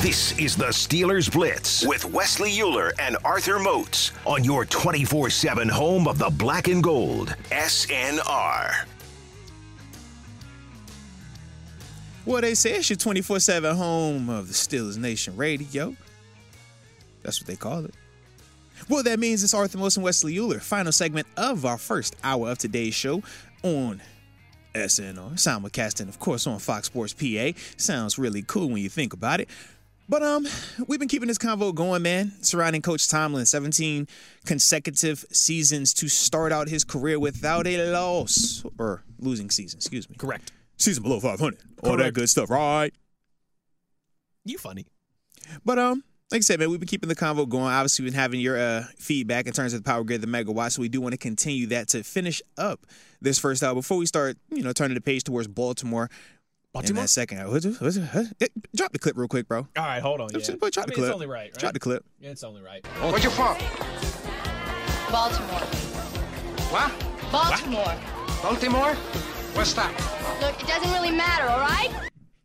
[0.00, 5.68] This is the Steelers Blitz with Wesley Uhler and Arthur Moats on your 24 7
[5.68, 7.34] home of the black and gold.
[7.50, 8.84] SNR.
[12.24, 15.96] Well, they say it's your 24 7 home of the Steelers Nation Radio.
[17.24, 17.94] That's what they call it.
[18.88, 22.52] Well, that means it's Arthur Moats and Wesley Uhler, final segment of our first hour
[22.52, 23.24] of today's show
[23.64, 24.00] on
[24.76, 25.32] SNR.
[25.32, 27.58] Simulcasting, of course, on Fox Sports PA.
[27.76, 29.48] Sounds really cool when you think about it.
[30.08, 30.46] But um,
[30.86, 33.44] we've been keeping this convo going, man, surrounding Coach Tomlin.
[33.44, 34.08] 17
[34.46, 40.16] consecutive seasons to start out his career without a loss or losing season, excuse me.
[40.16, 40.52] Correct.
[40.78, 41.58] Season below 500.
[41.84, 42.90] All that good stuff, right?
[44.44, 44.86] You funny.
[45.64, 47.64] But um, like I said, man, we've been keeping the convo going.
[47.64, 50.72] Obviously, we've been having your uh, feedback in terms of the power grid, the megawatt.
[50.72, 52.86] So we do want to continue that to finish up
[53.20, 56.08] this first hour before we start, you know, turning the page towards Baltimore.
[56.78, 57.02] In Baltimore?
[57.04, 57.48] that second half.
[57.48, 58.24] What's it- what's it- huh?
[58.40, 59.60] Eh, Drop the clip real quick, bro.
[59.76, 60.28] All right, hold on.
[60.32, 60.38] Yeah.
[60.38, 61.06] Just- Drop I the mean, clip.
[61.08, 61.58] it's only right, right?
[61.58, 62.04] Drop the clip.
[62.20, 62.86] Yeah, it's only right.
[63.00, 63.56] Where you from?
[65.10, 65.60] Baltimore.
[66.70, 66.92] What?
[67.32, 67.94] Baltimore.
[68.42, 68.94] Baltimore?
[69.54, 69.92] What's that?
[70.40, 71.90] Look, it doesn't really matter, all right?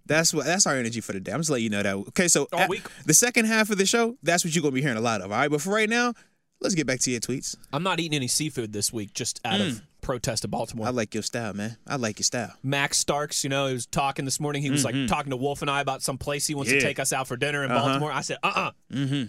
[0.05, 0.45] That's what.
[0.45, 1.31] That's our energy for the day.
[1.31, 1.95] I'm just letting you know that.
[1.95, 2.83] Okay, so All at- week.
[3.05, 5.31] the second half of the show, that's what you're gonna be hearing a lot of.
[5.31, 6.13] All right, but for right now,
[6.61, 7.55] let's get back to your tweets.
[7.71, 10.85] I'm not eating any seafood this week, just out of protest of Baltimore.
[10.87, 11.77] I like your style, man.
[11.87, 12.53] I like your style.
[12.61, 14.61] Max Starks, you know, he was talking this morning.
[14.61, 16.75] He was like talking to Wolf and I about some place he wants Mm-hmm.
[16.75, 16.81] Yeah.
[16.81, 17.85] to take us out for dinner in Uh-huh.
[17.87, 18.11] Baltimore.
[18.11, 19.23] I said, uh uh Mm-hmm.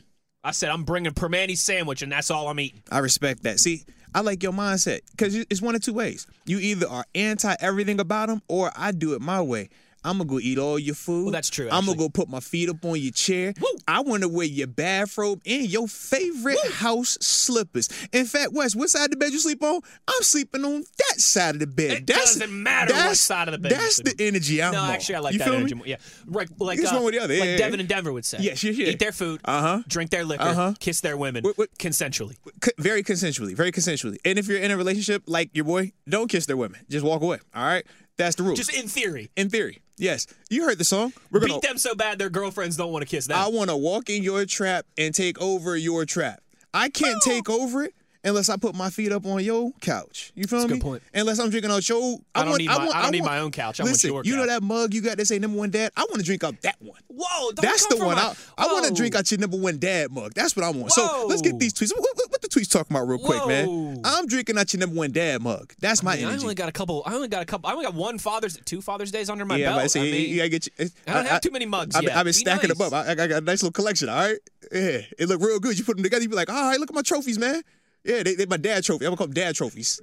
[0.46, 2.82] I said, I'm bringing Primanti sandwich, and that's all I'm eating.
[2.92, 3.58] I respect that.
[3.58, 6.26] See, I like your mindset because it's one of two ways.
[6.44, 9.70] You either are anti everything about them, or I do it my way.
[10.04, 11.24] I'm gonna go eat all your food.
[11.24, 13.54] Well, that's true, I'm gonna go put my feet up on your chair.
[13.88, 17.88] I want to wear your bathrobe and your favorite house slippers.
[18.12, 19.80] In fact, Wes, what side of the bed you sleep on?
[20.08, 21.90] I'm sleeping on that side of the bed.
[21.98, 24.80] It that's, doesn't matter what that's- side of the bed That's the energy I'm no,
[24.80, 24.90] on.
[24.90, 25.74] actually, I like you that energy.
[25.74, 25.78] Me?
[25.78, 25.86] more.
[25.86, 25.96] Yeah,
[26.26, 26.48] right.
[26.60, 27.34] Like It's uh, one with the other.
[27.34, 27.80] Like Yeah, Devin yeah.
[27.80, 28.38] and Denver would say.
[28.40, 28.88] Yes, yes, yes.
[28.88, 29.40] Eat their food.
[29.44, 29.82] Uh-huh.
[29.88, 30.42] Drink their liquor.
[30.44, 30.74] Uh-huh.
[30.80, 31.42] Kiss their women.
[31.44, 32.36] What- what- consensually.
[32.78, 34.16] Very consensually, very consensually.
[34.24, 36.80] And if you're in a relationship like your boy, don't kiss their women.
[36.88, 37.38] Just walk away.
[37.54, 37.84] All right,
[38.16, 38.54] that's the rule.
[38.54, 39.30] Just in theory.
[39.36, 40.26] in theory, yes.
[40.50, 41.12] You heard the song.
[41.30, 41.54] We're gonna.
[41.54, 43.38] Beat them so bad their girlfriends don't want to kiss them.
[43.38, 46.40] I want to walk in your trap and take over your trap.
[46.72, 47.94] I can't take over it
[48.24, 50.32] unless I put my feet up on your couch.
[50.34, 50.78] You feel That's me?
[50.78, 51.02] good point.
[51.12, 52.18] Unless I'm drinking out your.
[52.34, 53.80] I don't want, need my- I don't need want- my own couch.
[53.80, 55.92] I want listen, your you know that mug you got that say number one dad.
[55.96, 57.00] I want to drink out that one.
[57.08, 58.16] Whoa, don't That's come the from one.
[58.16, 60.32] my- I, I want to drink out your number one dad mug.
[60.34, 60.92] That's what I want.
[60.92, 61.92] So let's get these tweets.
[61.94, 63.48] What, what, what the tweets talking about real quick, Whoa.
[63.48, 64.00] man?
[64.04, 65.72] I'm drinking out your number one dad mug.
[65.78, 67.02] That's my I, mean, I only got a couple.
[67.06, 67.68] I only got a couple.
[67.68, 69.76] I only got one Father's, two Father's Days under my yeah, belt.
[69.78, 70.88] but I say, I mean, you gotta get you.
[71.06, 72.12] I don't have too many mugs I've been.
[72.14, 72.78] I've been stacking nice.
[72.78, 73.06] them up.
[73.06, 74.08] I, I got a nice little collection.
[74.08, 74.38] All right,
[74.72, 75.78] yeah, it look real good.
[75.78, 77.62] You put them together, you be like, all right, look at my trophies, man.
[78.04, 79.06] Yeah, they, they my dad trophy.
[79.06, 80.00] I'm gonna call them dad trophies.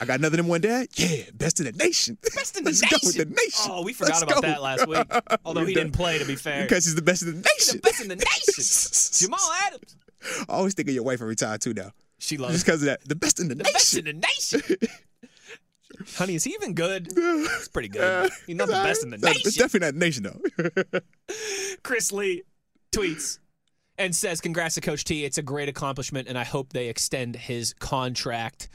[0.00, 0.88] I got another than one dad.
[0.96, 2.18] Yeah, best in the nation.
[2.34, 2.98] Best in the Let's nation.
[3.00, 3.70] go with the nation.
[3.72, 4.48] Oh, we forgot Let's about go.
[4.48, 5.06] that last week.
[5.44, 6.62] Although he didn't play, to be fair.
[6.64, 7.48] because he's the best in the nation.
[7.56, 9.24] He's the best in the nation.
[9.26, 9.96] Jamal Adams.
[10.48, 11.74] I always think of your wife every time too.
[11.74, 14.04] Now, She loves just because of that, the best in the, nation.
[14.04, 14.60] the nation.
[14.60, 14.88] best in the nation.
[16.16, 17.06] Honey, is he even good?
[17.16, 18.30] It's pretty good.
[18.48, 19.60] He's not the best in the not- It's nation.
[19.62, 21.00] definitely not the nation though.
[21.84, 22.42] Chris Lee
[22.90, 23.38] tweets
[23.98, 25.24] and says, Congrats to Coach T.
[25.24, 28.68] It's a great accomplishment, and I hope they extend his contract.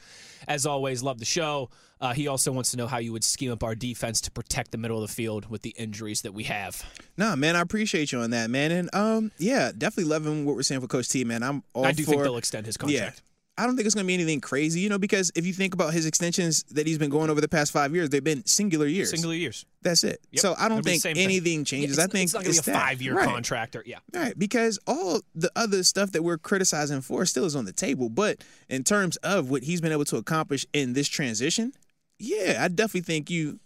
[0.48, 1.70] As always, love the show.
[2.00, 4.72] Uh, he also wants to know how you would scheme up our defense to protect
[4.72, 6.82] the middle of the field with the injuries that we have.
[7.18, 8.72] Nah, man, I appreciate you on that, man.
[8.72, 11.42] And um, yeah, definitely loving what we're saying for Coach T, man.
[11.42, 12.12] I'm all I do for.
[12.12, 13.16] think they'll extend his contract.
[13.16, 13.29] Yeah.
[13.60, 15.74] I don't think it's going to be anything crazy, you know, because if you think
[15.74, 18.86] about his extensions that he's been going over the past five years, they've been singular
[18.86, 19.10] years.
[19.10, 19.66] Single years.
[19.82, 20.20] That's it.
[20.32, 20.40] Yep.
[20.40, 21.24] So I don't It'll think same thing.
[21.24, 21.98] anything changes.
[21.98, 23.28] Yeah, I think it's not going to be a five year Right.
[23.28, 23.76] contract.
[23.76, 23.98] Or, yeah.
[24.14, 28.08] Right, because all the other stuff that we're criticizing for still is on the table.
[28.08, 31.72] But in terms of what he's been able to accomplish in this transition,
[32.18, 33.58] yeah, I definitely think you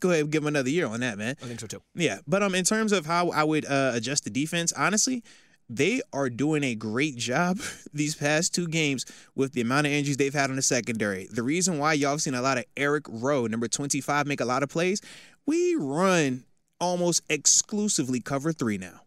[0.00, 1.36] go ahead and give him another year on that, man.
[1.42, 1.82] I think so too.
[1.94, 5.22] Yeah, but um, in terms of how I would uh, adjust the defense, honestly,
[5.68, 7.58] they are doing a great job
[7.92, 9.04] these past two games
[9.34, 11.28] with the amount of injuries they've had on the secondary.
[11.30, 14.44] The reason why y'all have seen a lot of Eric Rowe, number 25, make a
[14.44, 15.00] lot of plays,
[15.46, 16.44] we run
[16.80, 19.02] almost exclusively cover three now.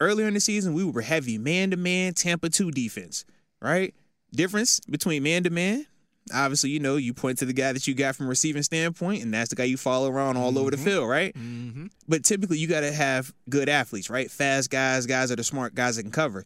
[0.00, 3.24] Earlier in the season, we were heavy man to man Tampa 2 defense,
[3.60, 3.94] right?
[4.32, 5.86] Difference between man to man.
[6.32, 9.22] Obviously, you know, you point to the guy that you got from a receiving standpoint,
[9.22, 11.34] and that's the guy you follow around all over the field, right?
[11.34, 11.86] Mm-hmm.
[12.06, 14.30] But typically, you got to have good athletes, right?
[14.30, 16.44] Fast guys, guys that are smart, guys that can cover.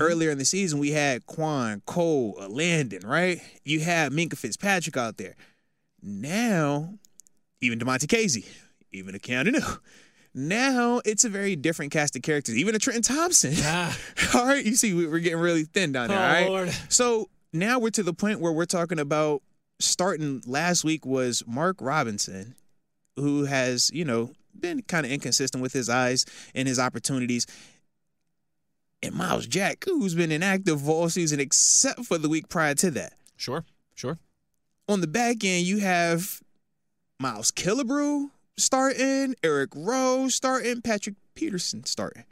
[0.00, 3.40] Earlier in the season, we had Quan, Cole, uh, Landon, right?
[3.64, 5.34] You had Minkah Fitzpatrick out there.
[6.02, 6.94] Now,
[7.60, 8.46] even Damontae Kazee,
[8.92, 9.80] even a Keanu.
[10.38, 12.56] Now it's a very different cast of characters.
[12.58, 13.54] Even a Trenton Thompson.
[13.56, 13.96] Ah.
[14.34, 16.18] all right, you see, we- we're getting really thin down there.
[16.18, 16.48] Oh, all right.
[16.48, 16.70] Lord.
[16.90, 19.42] So now we're to the point where we're talking about
[19.78, 22.54] starting last week was Mark Robinson,
[23.16, 27.46] who has, you know, been kind of inconsistent with his eyes and his opportunities.
[29.02, 33.12] And Myles Jack, who's been inactive all season except for the week prior to that.
[33.36, 33.64] Sure.
[33.94, 34.18] Sure.
[34.88, 36.40] On the back end, you have
[37.18, 42.24] Miles Killebrew starting, Eric Rowe starting, Patrick Peterson starting.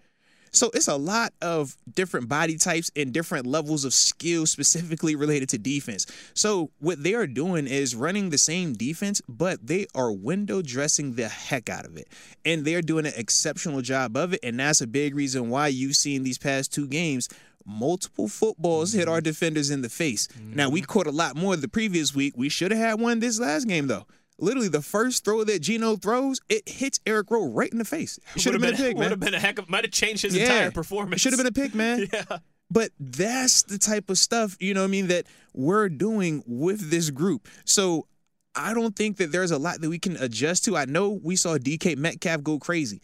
[0.55, 5.49] So it's a lot of different body types and different levels of skill specifically related
[5.51, 6.07] to defense.
[6.33, 11.15] So what they are doing is running the same defense, but they are window dressing
[11.15, 12.09] the heck out of it.
[12.45, 14.41] And they're doing an exceptional job of it.
[14.43, 17.29] And that's a big reason why you've seen these past two games
[17.67, 19.25] multiple footballs hit our mm-hmm.
[19.25, 20.29] defenders in the face.
[20.39, 20.93] Now we mm-hmm.
[20.93, 22.35] caught a lot more the previous week.
[22.37, 24.07] We should have had one this last game though.
[24.39, 28.19] Literally, the first throw that Geno throws, it hits Eric Rowe right in the face.
[28.37, 29.71] Should have been a pick, Would have been a heck of.
[29.71, 30.43] Might have changed his Yeah.
[30.45, 31.21] entire performance.
[31.21, 32.09] Should have been a pick, man.
[32.13, 32.39] Yeah.
[32.71, 36.91] But that's the type of stuff, you know what I mean, that we're doing with
[36.91, 37.47] this group.
[37.65, 38.09] So
[38.57, 40.77] I don't think that there's a lot that we can adjust to.
[40.77, 43.01] I know we saw DK Metcalf go crazy.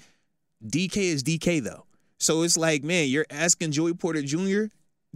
[0.66, 1.84] DK is DK though.
[2.18, 4.64] So it's like, man, you're asking Joey Porter Jr.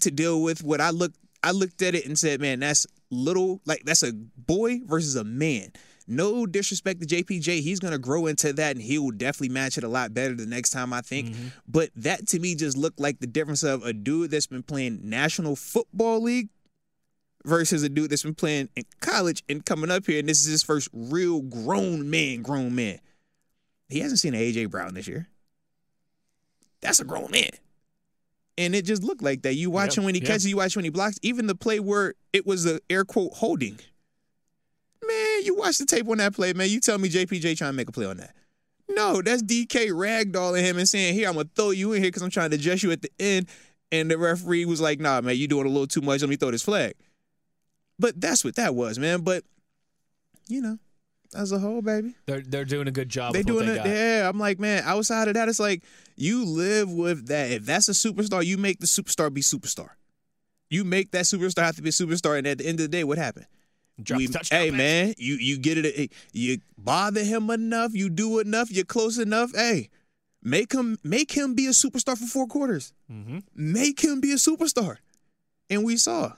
[0.01, 3.61] to deal with what I looked I looked at it and said, man, that's little
[3.67, 5.73] like that's a boy versus a man.
[6.07, 9.85] No disrespect to JPJ, he's gonna grow into that and he will definitely match it
[9.85, 11.29] a lot better the next time I think.
[11.31, 11.47] Mm-hmm.
[11.67, 15.01] But that to me just looked like the difference of a dude that's been playing
[15.03, 16.49] National Football League
[17.45, 20.47] versus a dude that's been playing in college and coming up here, and this is
[20.51, 22.99] his first real grown man, grown man.
[23.89, 25.29] He hasn't seen an AJ Brown this year.
[26.81, 27.51] That's a grown man.
[28.57, 29.55] And it just looked like that.
[29.55, 30.29] You watch Yeah, him when he yeah.
[30.29, 31.19] catches, you watch when he blocks.
[31.23, 33.79] Even the play where it was a air quote holding.
[35.07, 36.69] Man, you watch the tape on that play, man.
[36.69, 38.35] You tell me JPJ trying to make a play on that.
[38.89, 42.23] No, that's DK ragdolling him and saying, Here, I'm gonna throw you in here because
[42.23, 43.49] I'm trying to adjust you at the end.
[43.91, 46.21] And the referee was like, Nah, man, you doing a little too much.
[46.21, 46.95] Let me throw this flag.
[47.99, 49.21] But that's what that was, man.
[49.21, 49.45] But
[50.49, 50.79] you know,
[51.35, 52.15] as a whole, baby.
[52.27, 53.33] They're they're doing a good job.
[53.33, 53.77] They what doing it.
[53.77, 53.87] got.
[53.87, 54.83] Yeah, I'm like, man.
[54.85, 55.83] Outside of that, it's like
[56.17, 57.51] you live with that.
[57.51, 59.91] If that's a superstar, you make the superstar be superstar.
[60.71, 62.89] You make that superstar have to be a superstar, and at the end of the
[62.89, 63.47] day, what happened?
[64.03, 64.77] Drop We- touchdown hey pass.
[64.77, 66.13] man, you you get it.
[66.33, 67.93] You bother him enough.
[67.95, 68.71] You do enough.
[68.71, 69.53] You're close enough.
[69.55, 69.89] Hey,
[70.43, 72.93] make him make him be a superstar for four quarters.
[73.11, 73.39] Mm-hmm.
[73.55, 74.97] Make him be a superstar.
[75.71, 76.33] And we saw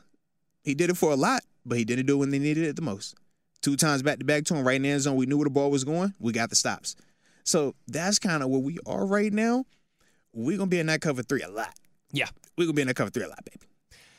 [0.63, 2.77] he did it for a lot, but he didn't do it when they needed it
[2.77, 3.15] the most.
[3.63, 5.17] Two times back to back to him right in the end zone.
[5.17, 6.13] We knew where the ball was going.
[6.21, 6.95] We got the stops.
[7.45, 9.65] So that's kind of where we are right now.
[10.35, 11.73] We're gonna be in that cover three a lot.
[12.13, 12.29] Yeah,
[12.59, 13.67] We're gonna be in that cover three a lot, baby.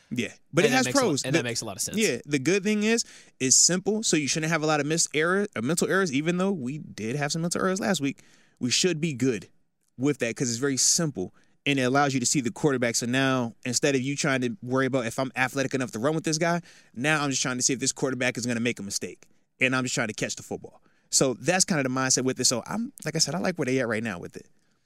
[0.10, 1.76] Yeah, but And it has makes a lot- pros, and The- that makes a lot
[1.76, 1.98] of sense.
[1.98, 3.04] Yeah, the good thing is
[3.40, 6.14] it's simple, so you shouldn't have a lot of missed error, uh, mental errors.
[6.14, 8.20] Even though we did have some mental errors last week,
[8.60, 9.50] we should be good
[9.98, 11.34] with that because it's very simple
[11.66, 12.96] and it allows you to see the quarterback.
[12.96, 16.16] So now instead of you trying to worry about if I'm athletic enough to run
[16.16, 16.62] with this guy,
[16.96, 19.26] now I'm just trying to see if this quarterback is going to make a mistake,
[19.60, 20.82] and I'm just trying to catch the football.
[21.10, 22.46] So that's kind of the mindset with it.
[22.46, 24.46] So I'm like I said, I like where they at right now with it.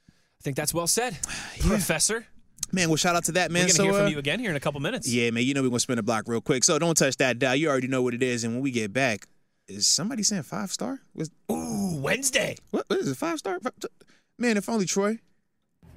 [0.10, 1.20] I think that's well said,
[1.60, 2.26] Professor.
[2.74, 3.64] Man, well, shout out to that man.
[3.64, 5.08] We're gonna so, hear from uh, you again here in a couple minutes.
[5.12, 6.64] Yeah, man, you know we're gonna spin the block real quick.
[6.64, 7.56] So don't touch that dial.
[7.56, 8.44] You already know what it is.
[8.44, 9.28] And when we get back,
[9.68, 11.02] is somebody saying five star?
[11.14, 12.56] Was Ooh, Wednesday.
[12.72, 13.16] what, what is it?
[13.18, 13.60] Five star?
[13.60, 13.74] Five-
[14.38, 15.20] Man, if only Troy.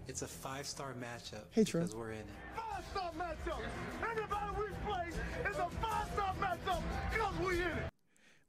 [0.06, 1.80] It's a five-star matchup Hey, Troy.
[1.80, 2.26] because we're in it.
[2.54, 3.58] Five-star matchup.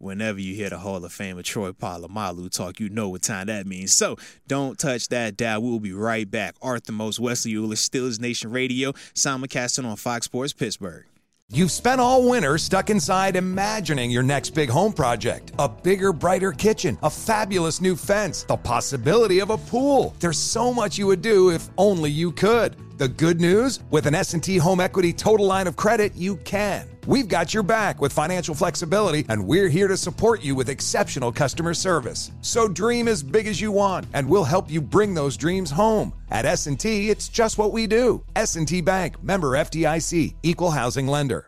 [0.06, 3.48] Whenever you hear the Hall of Fame of Troy Polamalu talk, you know what time
[3.48, 3.92] that means.
[3.92, 5.64] So don't touch that dial.
[5.64, 6.54] We'll be right back.
[6.62, 11.06] Arthur Moats, Wesley Uhler, Steelers Nation Radio, simulcasting on Fox Sports Pittsburgh.
[11.50, 15.54] You've spent all winter stuck inside imagining your next big home project.
[15.58, 20.14] A bigger, brighter kitchen, a fabulous new fence, the possibility of a pool.
[20.20, 22.76] There's so much you would do if only you could.
[23.00, 26.95] The good news, with an S&T Home Equity Total Line of Credit, you can.
[27.08, 31.32] We've got your back with financial flexibility and we're here to support you with exceptional
[31.32, 32.32] customer service.
[32.42, 36.14] So dream as big as you want and we'll help you bring those dreams home.
[36.32, 38.24] At S&T, it's just what we do.
[38.36, 41.44] S&T Bank, member FDIC, equal housing lender.